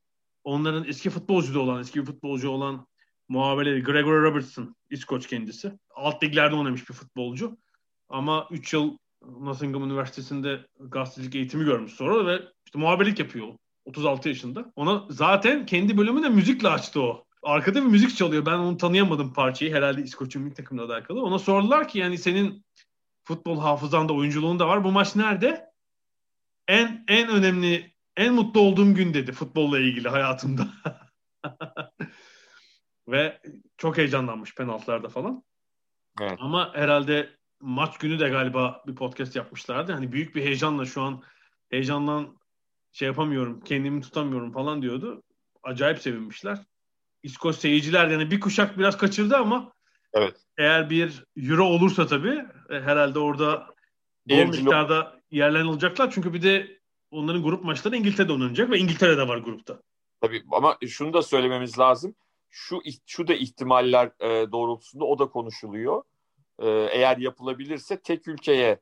[0.46, 2.86] onların eski futbolcu da olan, eski bir futbolcu olan
[3.28, 5.72] muhabirleri Gregory Robertson, İskoç kendisi.
[5.94, 7.58] Alt liglerde oynamış bir futbolcu.
[8.08, 13.48] Ama 3 yıl Nottingham Üniversitesi'nde gazetecilik eğitimi görmüş sonra ve işte muhabirlik yapıyor
[13.84, 14.72] 36 yaşında.
[14.76, 17.24] Ona zaten kendi bölümü de müzikle açtı o.
[17.42, 18.46] Arkada bir müzik çalıyor.
[18.46, 19.74] Ben onu tanıyamadım parçayı.
[19.74, 21.22] Herhalde İskoç Ünlük takımla alakalı.
[21.22, 22.64] Ona sordular ki yani senin
[23.24, 24.84] futbol hafızanda, oyunculuğun da var.
[24.84, 25.66] Bu maç nerede?
[26.68, 30.68] En en önemli, en mutlu olduğum gün dedi futbolla ilgili hayatımda.
[33.08, 33.40] Ve
[33.76, 35.42] çok heyecanlanmış penaltılarda falan.
[36.20, 36.38] Evet.
[36.40, 39.92] Ama herhalde maç günü de galiba bir podcast yapmışlardı.
[39.92, 41.22] Hani büyük bir heyecanla şu an
[41.70, 42.38] heyecandan
[42.92, 45.22] şey yapamıyorum, kendimi tutamıyorum falan diyordu.
[45.62, 46.58] Acayip sevinmişler.
[47.22, 49.72] İskoç seyirciler yani bir kuşak biraz kaçırdı ama
[50.14, 50.36] evet.
[50.58, 53.66] eğer bir euro olursa tabii e, herhalde orada
[54.26, 56.10] bol miktarda yerlenilecekler.
[56.10, 56.75] Çünkü bir de
[57.10, 59.82] onların grup maçları İngiltere'de oynanacak ve İngiltere'de var grupta.
[60.20, 62.14] Tabii ama şunu da söylememiz lazım.
[62.50, 66.02] Şu şu da ihtimaller e, doğrultusunda o da konuşuluyor
[66.58, 68.80] e, eğer yapılabilirse tek ülkeye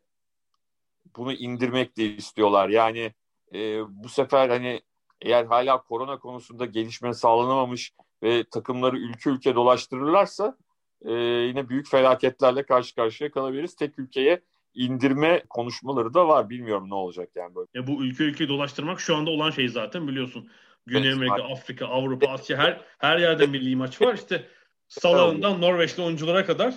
[1.17, 2.69] bunu indirmek de istiyorlar.
[2.69, 3.15] Yani
[3.55, 4.83] e, bu sefer hani
[5.21, 10.57] eğer hala korona konusunda gelişme sağlanamamış ve takımları ülke ülke dolaştırırlarsa
[11.05, 13.77] e, yine büyük felaketlerle karşı karşıya kalabiliriz.
[13.77, 14.43] Tek ülkeye
[14.75, 16.51] indirme konuşmaları da var.
[16.51, 17.69] Bilmiyorum ne olacak yani böyle.
[17.75, 20.51] E bu ülke ülke dolaştırmak şu anda olan şey zaten biliyorsun.
[20.87, 21.51] Güney evet, Amerika, var.
[21.51, 24.15] Afrika, Avrupa, Asya her her yerde milli maç var.
[24.15, 24.49] İşte
[24.89, 26.75] Salah'ından Norveçli oyunculara kadar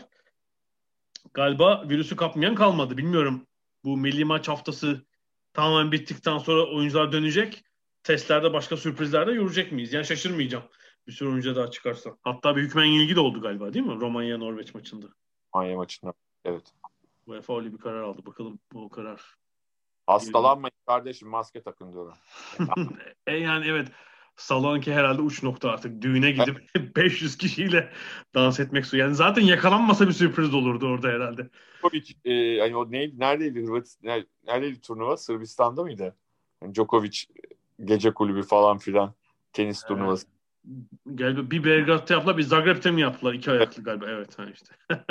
[1.34, 2.98] galiba virüsü kapmayan kalmadı.
[2.98, 3.48] Bilmiyorum
[3.84, 5.06] bu milli maç haftası
[5.54, 7.64] tamamen bittikten sonra oyuncular dönecek.
[8.04, 9.94] Testlerde başka sürprizler de görecek miyiz?
[9.94, 10.64] Yani şaşırmayacağım.
[11.08, 12.18] Bir sürü oyuncu daha çıkarsa.
[12.22, 13.96] Hatta bir hükmen yenilgi de oldu galiba değil mi?
[13.96, 15.08] Romanya Norveç maçında.
[15.56, 16.14] Romanya maçında.
[16.46, 16.64] Evet.
[17.28, 18.26] UEFA öyle bir karar aldı.
[18.26, 19.22] Bakalım bu karar.
[20.08, 22.14] Hastalanmayın kardeşim maske takın diyorum.
[23.28, 23.88] e yani evet
[24.38, 26.02] Salonki herhalde uç nokta artık.
[26.02, 27.92] Düğüne gidip 500 kişiyle
[28.36, 28.98] dans etmek su.
[28.98, 31.50] Yani zaten yakalanmasa bir sürpriz olurdu orada herhalde.
[31.82, 33.98] Djokovic e, hani o neydi, neredeydi Hırvat
[34.48, 35.18] neredeydi turnuva?
[35.18, 36.16] Sırbistan'da mıydı?
[36.62, 37.18] Yani Djokovic
[37.86, 39.14] gece kulübü falan filan
[39.54, 39.88] tenis evet.
[39.88, 40.28] turnuvası.
[41.06, 43.34] Galiba bir Belgrad'da yaptılar, bir Zagreb'te mi yaptılar?
[43.34, 44.06] iki ayaklı galiba.
[44.10, 44.76] Evet, ha işte.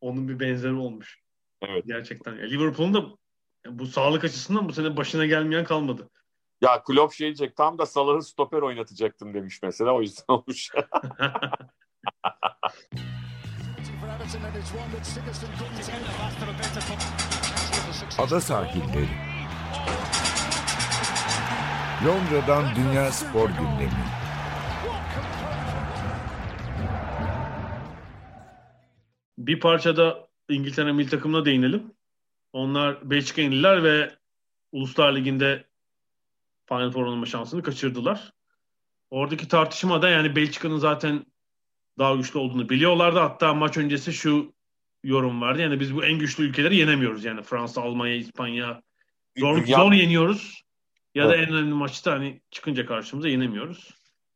[0.00, 1.18] Onun bir benzeri olmuş.
[1.62, 1.84] Evet.
[1.86, 2.34] Gerçekten.
[2.34, 3.04] Ya Liverpool'un da
[3.66, 6.10] bu sağlık açısından bu sene başına gelmeyen kalmadı.
[6.60, 10.70] Ya Klopp şey diyecek tam da Salah'ı stoper oynatacaktım demiş mesela o yüzden olmuş.
[18.18, 19.08] Ada sahilleri.
[22.06, 24.21] Londra'dan Dünya Spor Gündemi.
[29.46, 31.92] Bir parçada İngiltere milli takımına değinelim.
[32.52, 34.10] Onlar Belçika yenildiler ve
[34.72, 35.64] Uluslar Ligi'nde
[36.68, 38.32] Final Four olma şansını kaçırdılar.
[39.10, 41.26] Oradaki tartışma da yani Belçika'nın zaten
[41.98, 43.18] daha güçlü olduğunu biliyorlardı.
[43.18, 44.52] Hatta maç öncesi şu
[45.04, 45.62] yorum vardı.
[45.62, 47.24] Yani biz bu en güçlü ülkeleri yenemiyoruz.
[47.24, 48.82] Yani Fransa, Almanya, İspanya
[49.38, 50.62] zor, zor yeniyoruz.
[51.14, 53.90] Ya da en önemli maçta hani çıkınca karşımıza yenemiyoruz.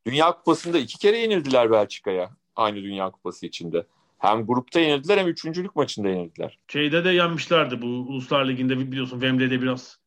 [0.07, 2.31] Dünya Kupası'nda iki kere yenildiler Belçika'ya.
[2.57, 3.87] Aynı Dünya Kupası içinde.
[4.18, 6.59] Hem grupta yenildiler hem üçüncülük maçında yenildiler.
[6.68, 9.98] Şeyde de yenmişlerdi bu Uluslar Ligi'nde biliyorsun Wembley'de biraz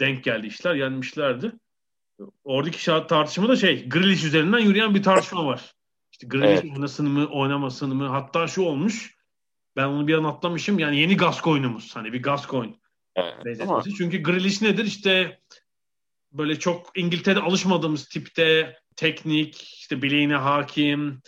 [0.00, 1.52] denk geldi işler yenmişlerdi.
[2.44, 5.74] Oradaki şart tartışma da şey Grealish üzerinden yürüyen bir tartışma var.
[6.12, 6.76] İşte Grealish evet.
[6.76, 9.18] oynasın mı oynamasın mı hatta şu olmuş
[9.76, 12.74] ben onu bir an atlamışım yani yeni Gascoigne'umuz hani bir Gascoigne
[13.16, 13.82] evet, ama...
[13.98, 15.40] Çünkü Grealish nedir işte
[16.32, 21.22] böyle çok İngiltere'de alışmadığımız tipte teknik işte bileğine hakim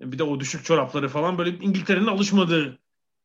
[0.00, 2.78] bir de o düşük çorapları falan böyle İngiltere'nin alışmadığı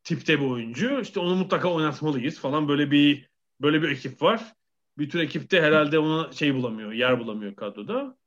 [0.04, 1.02] tipte bir oyuncu.
[1.02, 3.30] İşte onu mutlaka oynatmalıyız falan böyle bir
[3.62, 4.54] böyle bir ekip var.
[4.98, 8.18] Bir tür ekipte herhalde ona şey bulamıyor, yer bulamıyor kadroda.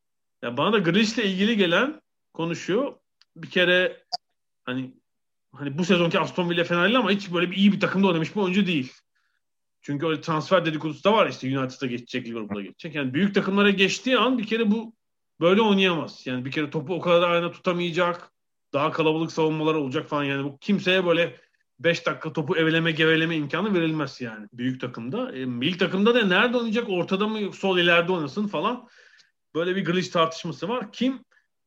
[0.42, 2.02] Yani bana da Grealish'le ilgili gelen
[2.33, 2.94] konuşuyor.
[3.37, 4.05] Bir kere
[4.64, 4.94] hani
[5.52, 8.40] hani bu sezonki Aston Villa Fenerli ama hiç böyle bir iyi bir takımda oynamış bir
[8.40, 8.92] oyuncu değil.
[9.81, 12.94] Çünkü öyle transfer dedikodusu da var işte United'a geçecek, Liverpool'a geçecek.
[12.94, 14.94] Yani büyük takımlara geçtiği an bir kere bu
[15.42, 16.26] böyle oynayamaz.
[16.26, 18.33] Yani bir kere topu o kadar ayna tutamayacak
[18.72, 21.37] daha kalabalık savunmalar olacak falan yani bu kimseye böyle
[21.78, 25.33] 5 dakika topu eveleme geveleme imkanı verilmez yani büyük takımda.
[25.37, 28.88] E, milli takımda da nerede oynayacak ortada mı sol ileride oynasın falan.
[29.55, 30.92] Böyle bir glitch tartışması var.
[30.92, 31.24] Kim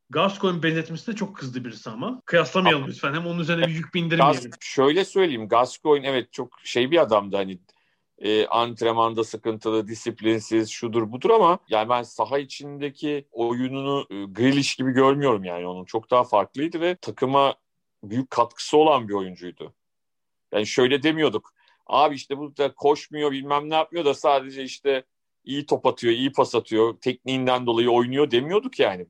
[0.10, 2.22] Gascoigne benzetmesine çok kızdı birisi ama.
[2.26, 3.14] Kıyaslamayalım ama, lütfen.
[3.14, 4.52] Hem onun üzerine bir yük bindirmeyelim.
[4.60, 5.48] Şöyle söyleyeyim.
[5.48, 7.36] Gascoigne evet çok şey bir adamdı.
[7.36, 7.60] Hani
[8.20, 14.92] e, antrenmanda sıkıntılı, disiplinsiz, şudur budur ama yani ben saha içindeki oyununu e, Grealish gibi
[14.92, 15.86] görmüyorum yani onun.
[15.86, 17.56] Çok daha farklıydı ve takıma
[18.04, 19.74] büyük katkısı olan bir oyuncuydu.
[20.54, 21.54] Yani şöyle demiyorduk.
[21.88, 25.04] Abi işte bu da koşmuyor bilmem ne yapmıyor da sadece işte
[25.44, 29.08] iyi top atıyor, iyi pas atıyor, tekniğinden dolayı oynuyor demiyorduk yani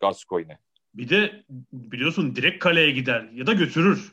[0.00, 0.58] Gascoigne.
[0.94, 4.12] Bir de biliyorsun direkt kaleye gider ya da götürür.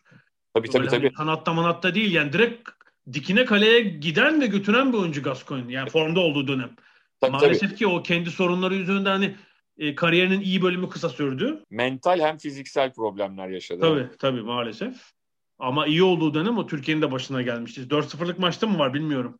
[0.53, 1.05] Tabii tabii Öyle tabii.
[1.05, 2.69] Hani kanatta manatta değil yani direkt
[3.13, 5.73] dikine kaleye giden ve götüren bir oyuncu Gascoigne.
[5.73, 6.75] Yani formda olduğu dönem.
[7.21, 7.75] Tabii, Maalesef tabii.
[7.75, 9.35] ki o kendi sorunları yüzünden hani
[9.77, 11.63] e, kariyerinin iyi bölümü kısa sürdü.
[11.69, 13.81] Mental hem fiziksel problemler yaşadı.
[13.81, 14.95] Tabii tabii maalesef.
[15.59, 17.81] Ama iyi olduğu dönem o Türkiye'nin de başına gelmişti.
[17.81, 19.37] 4-0'lık maçta mı var bilmiyorum.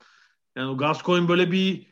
[0.55, 1.85] Yani o Gascoigne böyle bir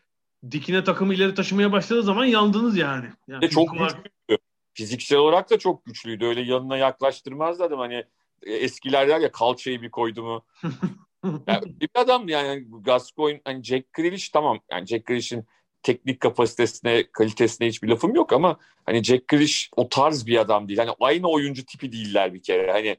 [0.51, 3.07] dikine takımı ileri taşımaya başladığı zaman yandınız yani.
[3.27, 3.89] yani çok olarak...
[3.89, 4.41] güçlüydü.
[4.73, 6.25] Fiziksel olarak da çok güçlüydü.
[6.25, 7.79] Öyle yanına yaklaştırmazdı adam.
[7.79, 8.05] Hani
[8.43, 10.45] e, eskiler der ya kalçayı bir koydu mu
[11.23, 11.41] yani
[11.81, 15.45] bir adam yani Gascoigne hani Jack Grealish tamam yani Jack Grealish'in
[15.83, 20.79] teknik kapasitesine, kalitesine hiçbir lafım yok ama hani Jack Grealish o tarz bir adam değil.
[20.79, 22.71] Hani aynı oyuncu tipi değiller bir kere.
[22.71, 22.97] Hani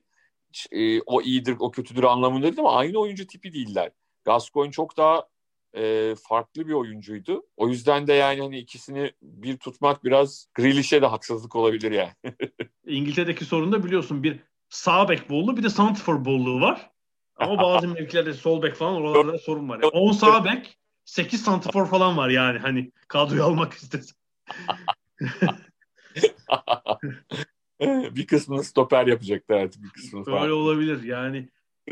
[0.73, 3.91] e, o iyidir, o kötüdür anlamında değil ama aynı oyuncu tipi değiller.
[4.25, 5.29] Gascoigne çok daha
[5.77, 7.47] e, farklı bir oyuncuydu.
[7.57, 12.13] O yüzden de yani hani ikisini bir tutmak biraz Grealish'e de haksızlık olabilir yani.
[12.87, 16.91] İngiltere'deki sorun da biliyorsun bir sağ bek bolluğu bir de santrfor bolluğu var.
[17.41, 19.81] Ama bazı mevkilerde sol bek falan oralarda sorun var.
[19.83, 24.17] Yani 10 sağ bek 8 santifor falan var yani hani kadroyu almak istesin.
[28.15, 30.43] bir kısmını stoper yapacaktı artık bir kısmını falan.
[30.43, 31.49] Öyle olabilir yani.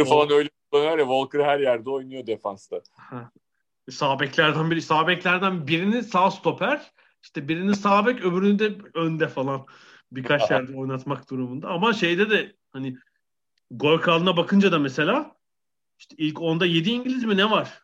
[0.08, 0.34] Falan o...
[0.34, 2.80] öyle kullanıyor ya Walker her yerde oynuyor defansta.
[3.90, 9.28] sağ beklerden biri sağ beklerden birini sağ stoper işte birini sağ bek öbürünü de önde
[9.28, 9.66] falan
[10.12, 11.68] birkaç yerde oynatmak durumunda.
[11.68, 12.96] Ama şeyde de hani
[13.70, 15.37] gol kralına bakınca da mesela
[15.98, 17.82] işte ilk onda 7 İngiliz mi ne var?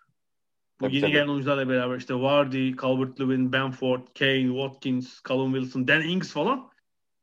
[0.81, 1.13] Bu tabii, yeni tabii.
[1.13, 6.71] gelen oyuncularla beraber işte Vardy, Calvert-Lewin, Bamford, Kane, Watkins, Callum Wilson, Dan Ings falan.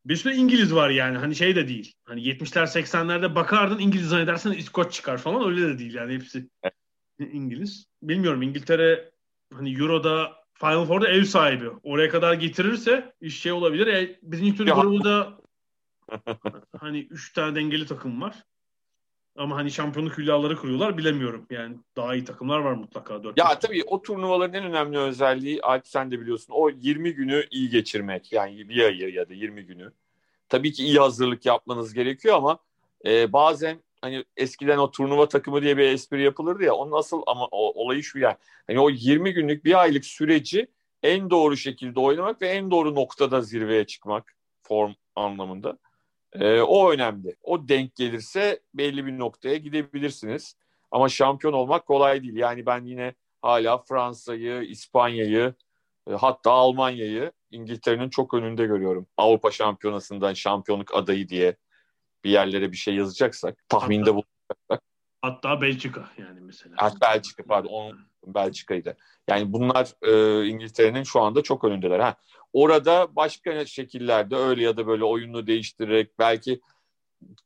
[0.05, 1.17] Bir sürü İngiliz var yani.
[1.17, 1.93] Hani şey de değil.
[2.03, 5.49] Hani 70'ler 80'lerde bakardın İngiliz zannedersen İskoç çıkar falan.
[5.49, 6.49] Öyle de değil yani hepsi
[7.19, 7.85] İngiliz.
[8.03, 9.11] Bilmiyorum İngiltere
[9.53, 11.69] hani Euro'da Final Four'da ev sahibi.
[11.83, 13.87] Oraya kadar getirirse iş şey olabilir.
[13.87, 15.37] E, birinci tur grubu da
[16.79, 18.43] hani 3 tane dengeli takım var.
[19.35, 21.45] Ama hani şampiyonluk hülyaları kuruyorlar bilemiyorum.
[21.49, 23.23] Yani daha iyi takımlar var mutlaka.
[23.23, 26.53] 4 ya tabii o turnuvaların en önemli özelliği Alp sen de biliyorsun.
[26.53, 28.31] O 20 günü iyi geçirmek.
[28.33, 29.91] Yani bir ayı ya da 20 günü.
[30.49, 32.59] Tabii ki iyi hazırlık yapmanız gerekiyor ama
[33.05, 36.73] e, bazen hani eskiden o turnuva takımı diye bir espri yapılırdı ya.
[36.73, 38.35] Onun asıl ama o, olayı şu yani.
[38.67, 40.67] Hani o 20 günlük bir aylık süreci
[41.03, 45.77] en doğru şekilde oynamak ve en doğru noktada zirveye çıkmak form anlamında.
[46.33, 47.35] E, o önemli.
[47.43, 50.55] O denk gelirse belli bir noktaya gidebilirsiniz.
[50.91, 52.35] Ama şampiyon olmak kolay değil.
[52.35, 55.53] Yani ben yine hala Fransa'yı, İspanya'yı,
[56.09, 59.07] e, hatta Almanya'yı İngiltere'nin çok önünde görüyorum.
[59.17, 61.55] Avrupa Şampiyonası'ndan şampiyonluk adayı diye
[62.23, 64.90] bir yerlere bir şey yazacaksak, tahminde bulunacaksak.
[65.21, 66.75] Hatta Belçika yani mesela.
[66.77, 67.69] Hatta Belçika pardon.
[67.69, 68.97] Onun Belçika'ydı.
[69.27, 71.99] Yani bunlar e, İngiltere'nin şu anda çok önündeler.
[71.99, 72.15] Ha,
[72.53, 76.61] orada başka şekillerde öyle ya da böyle oyunu değiştirerek belki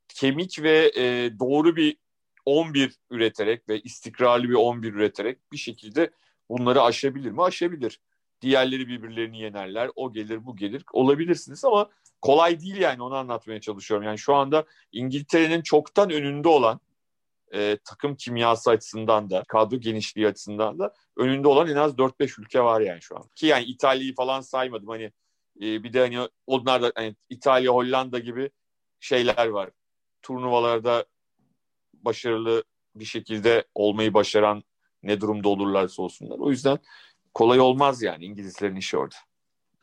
[0.08, 1.98] kemik ve e, doğru bir
[2.46, 6.12] 11 üreterek ve istikrarlı bir 11 üreterek bir şekilde
[6.50, 7.44] bunları aşabilir mi?
[7.44, 8.00] Aşabilir.
[8.42, 9.90] Diğerleri birbirlerini yenerler.
[9.96, 10.84] O gelir bu gelir.
[10.94, 11.90] Olabilirsiniz ama
[12.22, 14.08] kolay değil yani onu anlatmaya çalışıyorum.
[14.08, 16.80] Yani şu anda İngiltere'nin çoktan önünde olan
[17.56, 22.62] e, takım kimyası açısından da kadro genişliği açısından da önünde olan en az 4-5 ülke
[22.62, 23.24] var yani şu an.
[23.36, 25.12] Ki yani İtalya'yı falan saymadım hani
[25.62, 28.50] e, bir de hani onlar da hani İtalya, Hollanda gibi
[29.00, 29.70] şeyler var.
[30.22, 31.06] Turnuvalarda
[31.94, 32.63] başarılı
[32.96, 34.63] bir şekilde olmayı başaran
[35.04, 36.39] ne durumda olurlarsa olsunlar.
[36.39, 36.78] O yüzden
[37.34, 39.15] kolay olmaz yani İngilizlerin işi orada.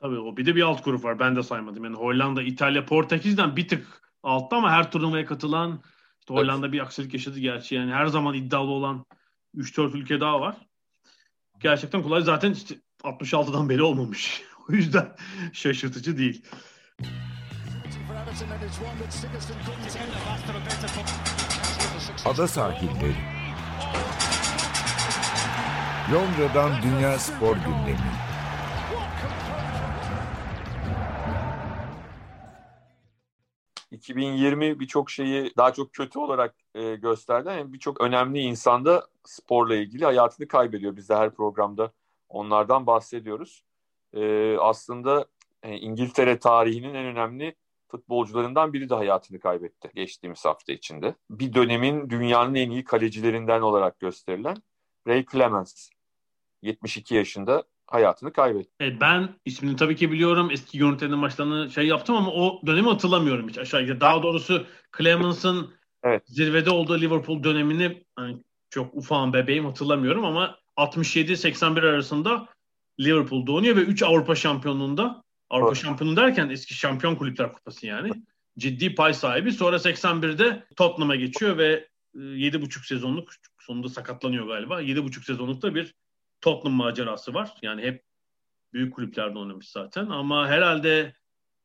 [0.01, 1.19] Tabii o bir de bir alt grup var.
[1.19, 1.85] Ben de saymadım.
[1.85, 5.83] Yani Hollanda, İtalya, Portekiz'den bir tık altta ama her turnuvaya katılan
[6.23, 7.75] işte Hollanda bir aksilik yaşadı gerçi.
[7.75, 9.07] Yani her zaman iddialı olan
[9.57, 10.57] 3-4 ülke daha var.
[11.61, 12.23] Gerçekten kolay.
[12.23, 14.43] Zaten işte 66'dan beri olmamış.
[14.69, 15.17] o yüzden
[15.53, 16.45] şaşırtıcı değil.
[22.25, 23.17] Ada sahilleri.
[26.13, 28.22] Londra'dan Dünya Spor Gündemi.
[34.17, 37.49] ...2020 birçok şeyi daha çok kötü olarak e, gösterdi.
[37.49, 40.97] Yani birçok önemli insanda sporla ilgili hayatını kaybediyor.
[40.97, 41.93] Biz de her programda
[42.29, 43.65] onlardan bahsediyoruz.
[44.13, 45.27] E, aslında
[45.63, 47.57] e, İngiltere tarihinin en önemli
[47.89, 51.15] futbolcularından biri de hayatını kaybetti geçtiğimiz hafta içinde.
[51.31, 54.57] Bir dönemin dünyanın en iyi kalecilerinden olarak gösterilen
[55.07, 55.89] Ray Clemens
[56.63, 58.71] 72 yaşında hayatını kaybetti.
[58.81, 60.51] Evet, ben ismini tabii ki biliyorum.
[60.51, 64.01] Eski yönetmenin maçlarını şey yaptım ama o dönemi hatırlamıyorum hiç aşağı yukarı.
[64.01, 64.67] Daha doğrusu
[64.99, 65.71] Clemens'ın
[66.03, 66.23] evet.
[66.27, 68.37] zirvede olduğu Liverpool dönemini hani
[68.71, 72.49] çok ufağım bebeğim hatırlamıyorum ama 67-81 arasında
[73.01, 75.83] Liverpool'da oynuyor ve 3 Avrupa şampiyonluğunda Avrupa evet.
[75.83, 78.11] şampiyonu derken eski şampiyon kulüpler kupası yani.
[78.59, 79.53] Ciddi pay sahibi.
[79.53, 84.83] Sonra 81'de Tottenham'a geçiyor ve 7,5 e, sezonluk sonunda sakatlanıyor galiba.
[84.83, 85.95] 7,5 sezonlukta bir
[86.43, 87.55] Tottenham macerası var.
[87.63, 88.05] Yani hep
[88.73, 90.07] büyük kulüplerde oynamış zaten.
[90.07, 91.15] Ama herhalde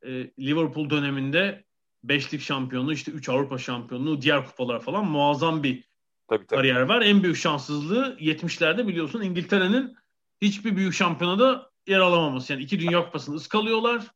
[0.02, 1.66] e, Liverpool döneminde
[2.04, 5.84] beşlik şampiyonluğu, işte 3 Avrupa şampiyonluğu, diğer kupalar falan muazzam bir
[6.28, 6.58] tabii, tabii.
[6.58, 7.02] kariyer var.
[7.02, 9.98] En büyük şanssızlığı 70'lerde biliyorsun İngiltere'nin
[10.42, 12.54] hiçbir büyük şampiyonada yer alamaması.
[12.54, 14.08] Yani iki Dünya Kupası'nı ıskalıyorlar.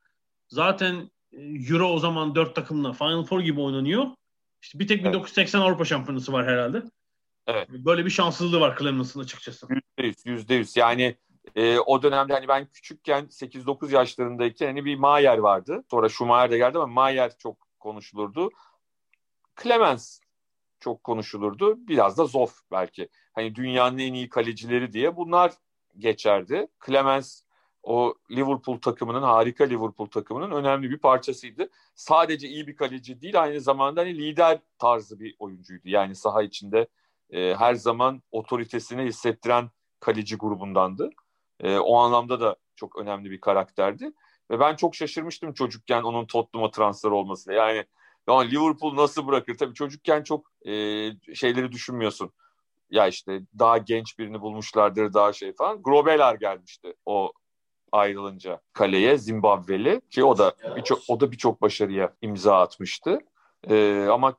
[0.47, 4.06] Zaten e, Euro o zaman dört takımla Final Four gibi oynanıyor.
[4.62, 5.13] İşte bir tek evet.
[5.13, 6.84] 1980 Avrupa Şampiyonası var herhalde.
[7.47, 7.69] Evet.
[7.69, 9.67] Böyle bir şanssızlığı var Clemens'ın açıkçası.
[9.69, 10.77] Yüzde yüz, yüzde yüz.
[10.77, 11.15] Yani
[11.56, 15.84] e, o dönemde hani ben küçükken 8-9 yaşlarındayken hani bir Mayer vardı.
[15.91, 18.49] Sonra Schumacher de geldi ama Mayer çok konuşulurdu.
[19.63, 20.19] Clemens
[20.80, 21.88] çok konuşulurdu.
[21.88, 23.10] Biraz da Zoff belki.
[23.34, 25.54] Hani dünyanın en iyi kalecileri diye bunlar
[25.97, 26.67] geçerdi.
[26.86, 27.41] Clemens
[27.84, 31.69] o Liverpool takımının harika Liverpool takımının önemli bir parçasıydı.
[31.95, 35.89] Sadece iyi bir kaleci değil aynı zamanda hani lider tarzı bir oyuncuydu.
[35.89, 36.88] Yani saha içinde
[37.31, 41.09] e, her zaman otoritesini hissettiren kaleci grubundandı.
[41.59, 44.11] E, o anlamda da çok önemli bir karakterdi.
[44.51, 47.53] Ve ben çok şaşırmıştım çocukken onun Tottenham'a transfer olmasına.
[47.53, 47.85] Yani
[48.27, 49.57] ya Liverpool nasıl bırakır?
[49.57, 50.71] Tabii çocukken çok e,
[51.35, 52.31] şeyleri düşünmüyorsun.
[52.89, 55.83] Ya işte daha genç birini bulmuşlardır daha şey falan.
[55.83, 57.31] Grobelar gelmişti o
[57.91, 63.19] ayrılınca kaleye Zimbabweli ki o da birçok o da birçok başarıya imza atmıştı.
[63.69, 64.37] Ee, ama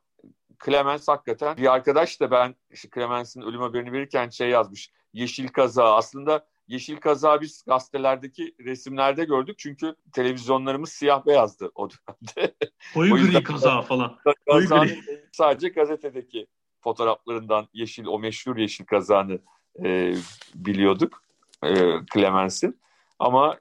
[0.65, 4.91] Clemens hakikaten bir arkadaş da ben işte Clemens'in ölüm haberini verirken şey yazmış.
[5.13, 12.55] Yeşil kaza aslında yeşil kaza biz gazetelerdeki resimlerde gördük çünkü televizyonlarımız siyah beyazdı o dönemde.
[12.93, 14.19] Koyu gri kaza falan.
[14.47, 15.03] Gri.
[15.31, 16.47] Sadece gazetedeki
[16.81, 19.39] fotoğraflarından yeşil o meşhur yeşil kazanı
[19.83, 20.13] e,
[20.55, 21.23] biliyorduk
[21.63, 21.75] e,
[22.13, 22.79] Clemens'in.
[23.19, 23.57] Ama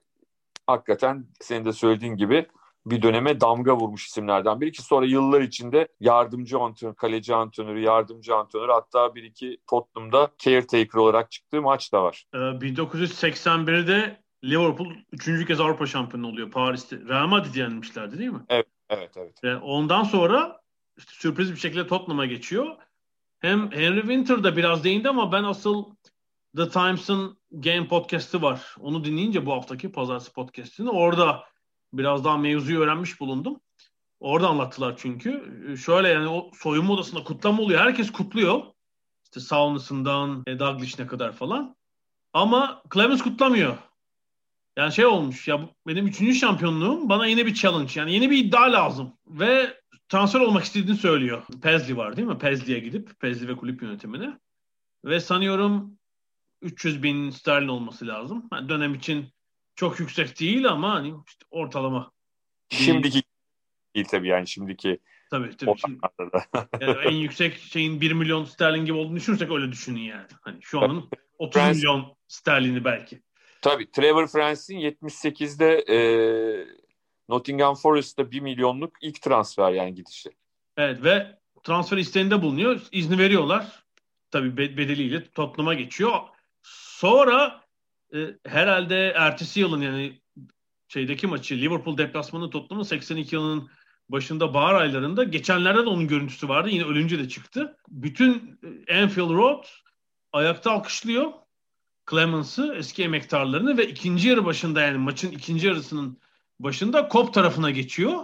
[0.66, 2.46] hakikaten senin de söylediğin gibi
[2.86, 8.34] bir döneme damga vurmuş isimlerden biri ki sonra yıllar içinde yardımcı antrenör, kaleci antrenörü, yardımcı
[8.34, 12.24] antrenör hatta bir iki Tottenham'da caretaker olarak çıktığı maç da var.
[12.34, 16.98] Ee, 1981'de Liverpool üçüncü kez Avrupa şampiyonu oluyor Paris'te.
[17.08, 18.42] Real Madrid yenilmişlerdi değil mi?
[18.48, 19.44] Evet, evet, evet.
[19.44, 20.60] Ve ondan sonra
[20.98, 22.66] işte sürpriz bir şekilde Tottenham'a geçiyor.
[23.40, 25.84] Hem Henry Winter da biraz değindi ama ben asıl
[26.56, 28.74] The Times'ın Game Podcast'ı var.
[28.80, 31.44] Onu dinleyince bu haftaki pazartesi podcast'ini orada
[31.92, 33.60] biraz daha mevzuyu öğrenmiş bulundum.
[34.21, 35.54] Orada anlattılar çünkü.
[35.85, 37.81] Şöyle yani o soyunma odasında kutlama oluyor.
[37.81, 38.62] Herkes kutluyor.
[39.25, 41.77] İşte saunasından e, Douglas'ine kadar falan.
[42.33, 43.77] Ama Clemens kutlamıyor.
[44.77, 48.73] Yani şey olmuş ya benim üçüncü şampiyonluğum bana yine bir challenge yani yeni bir iddia
[48.73, 49.12] lazım.
[49.27, 51.42] Ve transfer olmak istediğini söylüyor.
[51.62, 52.38] Pezli var değil mi?
[52.38, 54.38] Pezli'ye gidip Pezli ve kulüp yönetimine.
[55.04, 55.98] Ve sanıyorum
[56.62, 58.48] 300 bin sterlin olması lazım.
[58.52, 59.27] Yani dönem için
[59.83, 62.12] çok yüksek değil ama hani işte ortalama.
[62.70, 63.22] Şimdiki
[63.94, 64.98] değil tabii yani şimdiki
[65.30, 65.78] Tabii tabii.
[65.78, 66.00] Şimdi,
[66.80, 70.26] yani en yüksek şeyin 1 milyon sterlin gibi olduğunu düşünürsek öyle düşünün yani.
[70.40, 71.08] Hani şu anın
[71.38, 73.22] 30 milyon sterlini belki.
[73.62, 75.98] Tabii Trevor Francis'in 78'de e,
[77.28, 80.30] Nottingham Forest'ta 1 milyonluk ilk transfer yani gidişi.
[80.76, 82.80] Evet ve transfer isteğinde bulunuyor.
[82.92, 83.85] İzni veriyorlar.
[84.30, 86.20] Tabii bedeliyle Tottenham'a geçiyor.
[86.62, 87.62] Sonra
[88.15, 90.21] e, herhalde ertesi yılın yani
[90.88, 93.71] şeydeki maçı Liverpool deplasmanı Tottenham'ın 82 yılının
[94.08, 96.69] başında bahar aylarında geçenlerde de onun görüntüsü vardı.
[96.69, 97.77] Yine ölünce de çıktı.
[97.88, 99.65] Bütün e, Anfield Road
[100.33, 101.33] ayakta alkışlıyor
[102.10, 106.21] Clemens'ı, eski emektarlarını ve ikinci yarı başında yani maçın ikinci yarısının
[106.60, 108.19] başında Kop tarafına geçiyor.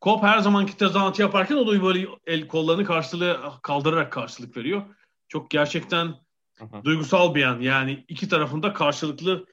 [0.00, 4.82] Kop her zamanki tezahüratı yaparken o da böyle el kollarını karşılığı kaldırarak karşılık veriyor.
[5.28, 6.14] Çok gerçekten
[6.62, 6.84] hı hı.
[6.84, 7.60] duygusal bir an.
[7.60, 9.46] Yani iki tarafında karşılıklı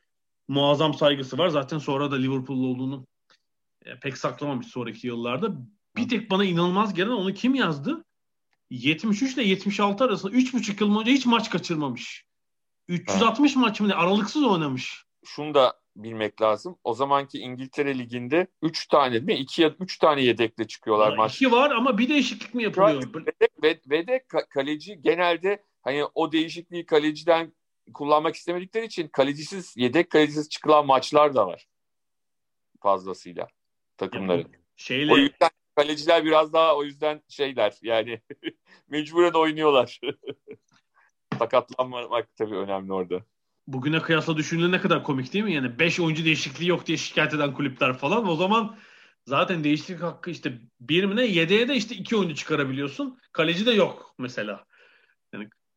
[0.48, 1.50] muazzam saygısı var.
[1.50, 3.08] Zaten sonra da Liverpool'lu olduğunu
[3.86, 5.54] e, pek saklamamış sonraki yıllarda.
[5.96, 8.06] Bir tek bana inanılmaz gelen onu kim yazdı?
[8.70, 12.26] 73 ile 76 arasında 3,5 yıl önce hiç maç kaçırmamış.
[12.88, 13.60] 360 ha.
[13.60, 13.94] maç mı ne?
[13.94, 15.04] Aralıksız oynamış.
[15.26, 16.78] Şunu da bilmek lazım.
[16.84, 19.36] O zamanki İngiltere Ligi'nde 3 tane değil mi?
[19.36, 21.36] 2 ya 3 tane yedekle çıkıyorlar maç.
[21.36, 23.04] 2 var ama bir değişiklik mi yapılıyor?
[23.64, 27.54] Ve de, ve de kaleci genelde hani o değişikliği kaleciden
[27.94, 31.68] kullanmak istemedikleri için kalecisiz, yedek kalecisiz çıkılan maçlar da var.
[32.82, 33.48] Fazlasıyla
[33.98, 34.38] takımların.
[34.40, 35.14] Yani şeyle...
[35.14, 38.22] O yüzden kaleciler biraz daha o yüzden şeyler yani
[38.90, 40.00] mecburen oynuyorlar.
[41.40, 43.24] Sakatlanmamak tabii önemli orada.
[43.68, 45.54] Bugüne kıyasla düşündüğünde ne kadar komik değil mi?
[45.54, 48.28] Yani 5 oyuncu değişikliği yok diye şikayet eden kulüpler falan.
[48.28, 48.78] O zaman
[49.26, 51.26] zaten değişiklik hakkı işte bir mi ne?
[51.26, 53.20] Yedeğe de işte iki oyuncu çıkarabiliyorsun.
[53.32, 54.66] Kaleci de yok mesela.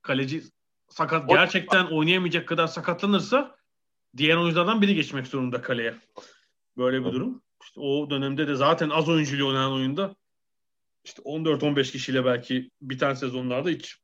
[0.02, 0.42] Kaleci
[0.88, 3.56] sakat gerçekten oynayamayacak kadar sakatlanırsa
[4.16, 5.94] diğer oyunculardan biri geçmek zorunda kaleye.
[6.76, 7.42] Böyle bir durum.
[7.64, 10.16] İşte o dönemde de zaten az oyuncuyla oynanan oyunda
[11.04, 13.98] işte 14-15 kişiyle belki biten sezonlarda hiç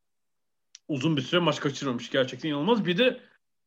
[0.89, 2.11] uzun bir süre maç kaçırmamış.
[2.11, 2.87] Gerçekten inanılmaz.
[2.87, 3.21] Bir de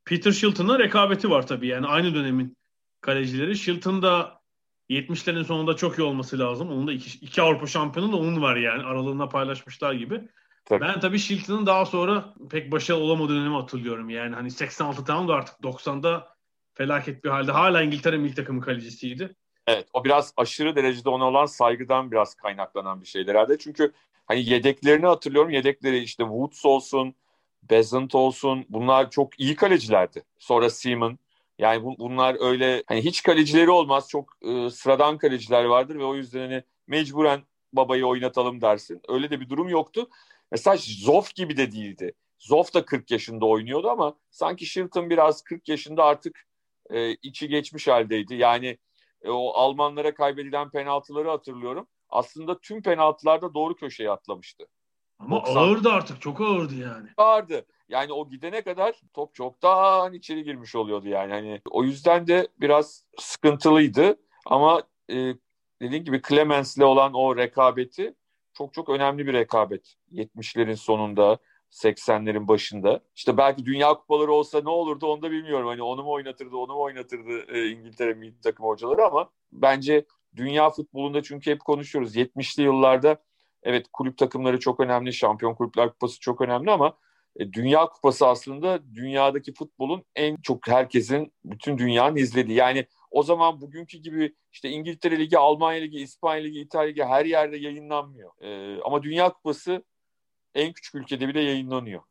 [0.05, 1.67] Peter Shilton'la rekabeti var tabii.
[1.67, 2.57] Yani aynı dönemin
[3.01, 3.55] kalecileri.
[3.55, 4.41] Shilton da
[4.89, 6.69] 70'lerin sonunda çok iyi olması lazım.
[6.69, 8.83] Onun da iki, iki Avrupa şampiyonu da onun var yani.
[8.83, 10.29] Aralığında paylaşmışlar gibi.
[10.65, 10.81] Tabii.
[10.81, 14.09] Ben tabii Shilton'ın daha sonra pek başarılı olamadığı dönemi hatırlıyorum.
[14.09, 16.27] Yani hani 86 tamam da artık 90'da
[16.73, 17.51] felaket bir halde.
[17.51, 19.35] Hala İngiltere milli takımı kalecisiydi.
[19.67, 23.57] Evet o biraz aşırı derecede ona olan saygıdan biraz kaynaklanan bir şeyler herhalde.
[23.57, 23.91] Çünkü
[24.25, 25.51] hani yedeklerini hatırlıyorum.
[25.51, 27.15] Yedekleri işte Woods olsun,
[27.63, 30.23] Bezant olsun bunlar çok iyi kalecilerdi.
[30.39, 31.19] Sonra Seaman.
[31.59, 34.09] Yani bu, bunlar öyle hani hiç kalecileri olmaz.
[34.09, 37.41] Çok e, sıradan kaleciler vardır ve o yüzden hani mecburen
[37.73, 39.01] babayı oynatalım dersin.
[39.07, 40.09] Öyle de bir durum yoktu.
[40.51, 42.13] Mesela Zoff gibi de değildi.
[42.39, 46.47] Zoff da 40 yaşında oynuyordu ama sanki Shilton biraz 40 yaşında artık
[46.89, 48.35] e, içi geçmiş haldeydi.
[48.35, 48.77] Yani
[49.21, 51.87] e, o Almanlara kaybedilen penaltıları hatırlıyorum.
[52.09, 54.67] Aslında tüm penaltılarda doğru köşeye atlamıştı.
[55.19, 55.55] Ama 90.
[55.55, 56.21] ağırdı artık.
[56.21, 57.09] Çok ağırdı yani.
[57.17, 57.65] Ağırdı.
[57.89, 61.31] Yani o gidene kadar top çoktan içeri girmiş oluyordu yani.
[61.31, 64.15] Hani o yüzden de biraz sıkıntılıydı.
[64.45, 65.15] Ama e,
[65.81, 68.15] dediğim gibi Clemens'le olan o rekabeti
[68.61, 69.95] çok çok önemli bir rekabet.
[70.11, 71.37] 70'lerin sonunda
[71.71, 72.99] 80'lerin başında.
[73.15, 75.67] İşte belki Dünya Kupaları olsa ne olurdu onu da bilmiyorum.
[75.67, 80.05] Hani onu mu oynatırdı, onu mu oynatırdı e, İngiltere milli takım hocaları ama bence
[80.35, 82.15] dünya futbolunda çünkü hep konuşuyoruz.
[82.15, 83.17] 70'li yıllarda
[83.63, 86.97] evet kulüp takımları çok önemli, Şampiyon Kulüpler Kupası çok önemli ama
[87.35, 92.57] e, Dünya Kupası aslında dünyadaki futbolun en çok herkesin, bütün dünyanın izlediği.
[92.57, 97.25] Yani o zaman bugünkü gibi işte İngiltere Ligi, Almanya Ligi, İspanya Ligi, İtalya Ligi her
[97.25, 98.31] yerde yayınlanmıyor.
[98.41, 99.83] Ee, ama Dünya Kupası
[100.55, 102.01] en küçük ülkede bile yayınlanıyor.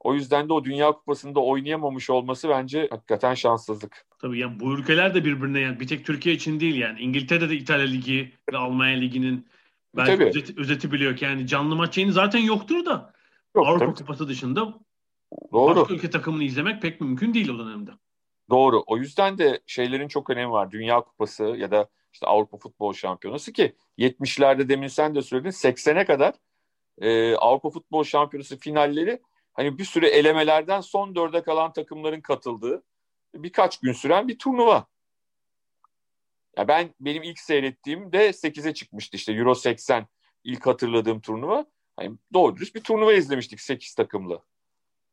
[0.00, 4.06] O yüzden de o Dünya Kupası'nda oynayamamış olması bence hakikaten şanssızlık.
[4.18, 7.00] Tabii yani bu ülkeler de birbirine yani bir tek Türkiye için değil yani.
[7.00, 9.48] İngiltere'de de İtalya Ligi ve Almanya Ligi'nin
[9.96, 13.14] belki özeti, özeti biliyor ki yani canlı maç yayını zaten yoktur da
[13.56, 13.94] Yok, Avrupa tabii.
[13.94, 14.74] Kupası dışında
[15.52, 15.76] Doğru.
[15.76, 17.90] başka ülke takımını izlemek pek mümkün değil o dönemde.
[18.50, 18.84] Doğru.
[18.86, 20.70] O yüzden de şeylerin çok önemi var.
[20.70, 26.04] Dünya Kupası ya da işte Avrupa Futbol Şampiyonası ki 70'lerde demin sen de söyledin 80'e
[26.04, 26.34] kadar
[27.00, 29.22] e, Avrupa Futbol Şampiyonası finalleri
[29.52, 32.82] hani bir süre elemelerden son dörde kalan takımların katıldığı
[33.34, 34.86] birkaç gün süren bir turnuva.
[36.56, 40.06] Ya ben benim ilk seyrettiğimde 8'e çıkmıştı işte Euro 80
[40.44, 41.66] ilk hatırladığım turnuva.
[41.96, 44.42] Hani doğru dürüst bir turnuva izlemiştik 8 takımlı.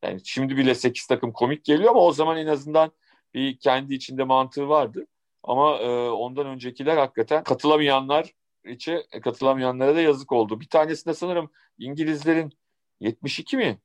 [0.04, 2.92] Yani şimdi bile 8 takım komik geliyor ama o zaman en azından
[3.34, 5.08] bir kendi içinde mantığı vardı.
[5.44, 8.34] Ama e, ondan öncekiler hakikaten katılamayanlar
[8.66, 10.60] içe katılamayanlara da yazık oldu.
[10.60, 12.54] Bir tanesinde sanırım İngilizlerin
[13.00, 13.78] 72 mi?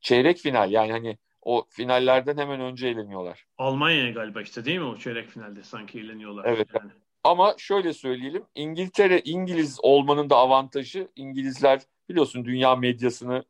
[0.00, 3.46] Çeyrek final yani hani o finallerden hemen önce eğleniyorlar.
[3.58, 6.44] Almanya'ya galiba işte değil mi o çeyrek finalde sanki eğleniyorlar.
[6.44, 6.68] Evet.
[6.74, 6.90] Yani.
[7.24, 13.44] Ama şöyle söyleyelim İngiltere İngiliz olmanın da avantajı İngilizler biliyorsun dünya medyasını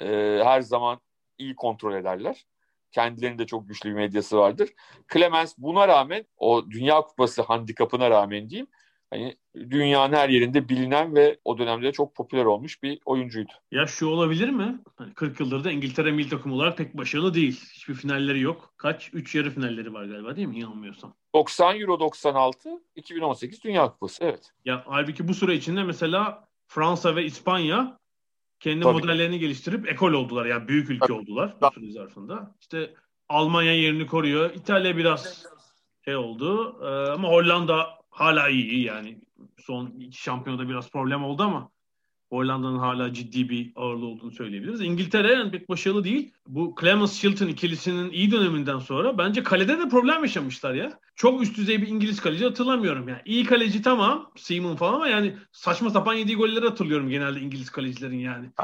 [0.00, 0.06] e,
[0.44, 1.00] her zaman
[1.38, 2.46] iyi kontrol ederler.
[2.96, 4.68] Kendilerinde çok güçlü bir medyası vardır.
[5.12, 8.66] Clemens buna rağmen o Dünya Kupası handikapına rağmen diyeyim
[9.10, 13.52] hani dünyanın her yerinde bilinen ve o dönemde çok popüler olmuş bir oyuncuydu.
[13.70, 14.78] Ya şu olabilir mi?
[14.96, 17.60] Hani 40 yıldır da İngiltere milli takımı olarak pek başarılı değil.
[17.72, 18.74] Hiçbir finalleri yok.
[18.76, 19.10] Kaç?
[19.12, 20.60] 3 yarı finalleri var galiba değil mi?
[20.60, 21.14] Yanılmıyorsam.
[21.34, 24.24] 90 Euro 96, 2018 Dünya Kupası.
[24.24, 24.52] Evet.
[24.64, 27.98] Ya halbuki bu süre içinde mesela Fransa ve İspanya
[28.60, 28.92] kendi Tabii.
[28.92, 30.46] modellerini geliştirip ekol oldular.
[30.46, 31.12] Yani büyük ülke Tabii.
[31.12, 32.54] oldular bu süre zarfında.
[32.60, 32.94] İşte
[33.28, 34.54] Almanya yerini koruyor.
[34.54, 35.46] İtalya biraz
[36.04, 36.78] şey oldu.
[36.82, 39.20] Ee, ama Hollanda hala iyi yani.
[39.58, 41.70] Son iki şampiyonada biraz problem oldu ama
[42.30, 44.80] Hollanda'nın hala ciddi bir ağırlığı olduğunu söyleyebiliriz.
[44.80, 46.32] İngiltere yani pek başarılı değil.
[46.46, 50.98] Bu Clemens Shilton ikilisinin iyi döneminden sonra bence kalede de problem yaşamışlar ya.
[51.14, 53.20] Çok üst düzey bir İngiliz kaleci hatırlamıyorum yani.
[53.24, 58.18] İyi kaleci tamam, Seaman falan ama yani saçma sapan yediği golleri hatırlıyorum genelde İngiliz kalecilerin
[58.18, 58.50] yani.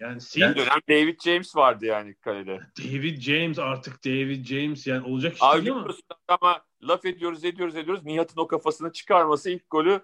[0.00, 2.60] Yani bir Seaman, dönem David James vardı yani kalede.
[2.78, 5.86] David James artık David James yani olacak iş değil ama.
[6.28, 8.04] ama laf ediyoruz ediyoruz ediyoruz.
[8.04, 10.00] Nihat'ın o kafasını çıkarması ilk golü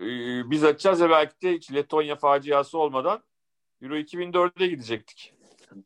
[0.00, 3.22] e, biz atacağız ve belki de hiç Letonya faciası olmadan
[3.82, 5.32] Euro 2004'e gidecektik.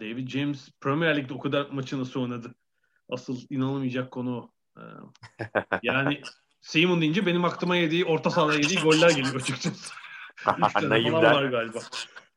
[0.00, 2.54] David James Premier Lig'de o kadar maçı nasıl oynadı?
[3.08, 4.50] Asıl inanılmayacak konu o.
[4.80, 4.82] Ee,
[5.82, 6.20] Yani
[6.60, 9.94] Seaman deyince benim aklıma yediği orta sahada yediği goller geliyor açıkçası.
[10.66, 11.78] Üç tane falan var galiba.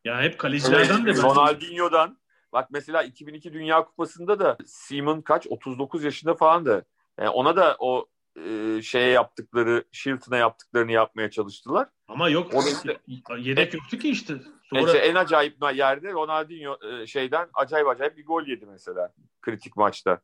[0.06, 2.18] Ya hep kalecilerden de ben- Ronaldinho'dan
[2.54, 6.84] bak mesela 2002 Dünya Kupası'nda da Seaman kaç 39 yaşında falan da
[7.20, 8.06] yani ona da o
[8.46, 11.88] e, şeye yaptıkları Shilton'a yaptıklarını yapmaya çalıştılar.
[12.08, 12.98] Ama yok O da işte-
[13.38, 14.36] yedek yoktu ki işte.
[14.70, 19.78] Sonra İşte en acayip yerde Ronaldinho e, şeyden acayip acayip bir gol yedi mesela kritik
[19.78, 20.22] maçta.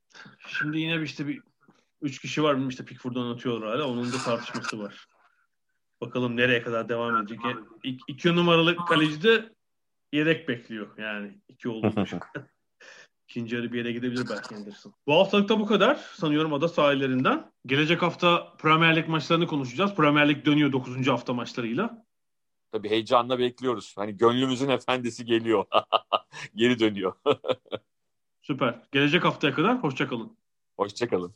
[0.48, 1.42] şimdi yine bir işte bir
[2.02, 3.88] üç kişi var işte Pickford'dan atıyorlar hala.
[3.88, 5.06] Onun da tartışması var.
[6.02, 7.40] Bakalım nereye kadar devam edecek.
[7.46, 9.50] Yani İk, iki numaralı kaleci de
[10.14, 11.38] yedek bekliyor yani.
[11.48, 11.70] iki
[12.04, 12.20] için.
[13.28, 14.94] İkinci yarı bir yere gidebilir belki Anderson.
[15.08, 15.96] Bu haftalıkta bu kadar.
[15.96, 17.53] Sanıyorum ada sahillerinden.
[17.66, 19.96] Gelecek hafta Premier Lig maçlarını konuşacağız.
[19.96, 21.08] Premier Lig dönüyor 9.
[21.08, 22.06] hafta maçlarıyla.
[22.72, 23.94] Tabii heyecanla bekliyoruz.
[23.98, 25.66] Hani gönlümüzün efendisi geliyor.
[26.56, 27.14] Geri dönüyor.
[28.42, 28.80] Süper.
[28.92, 30.38] Gelecek haftaya kadar hoşçakalın.
[30.78, 31.36] Hoşçakalın.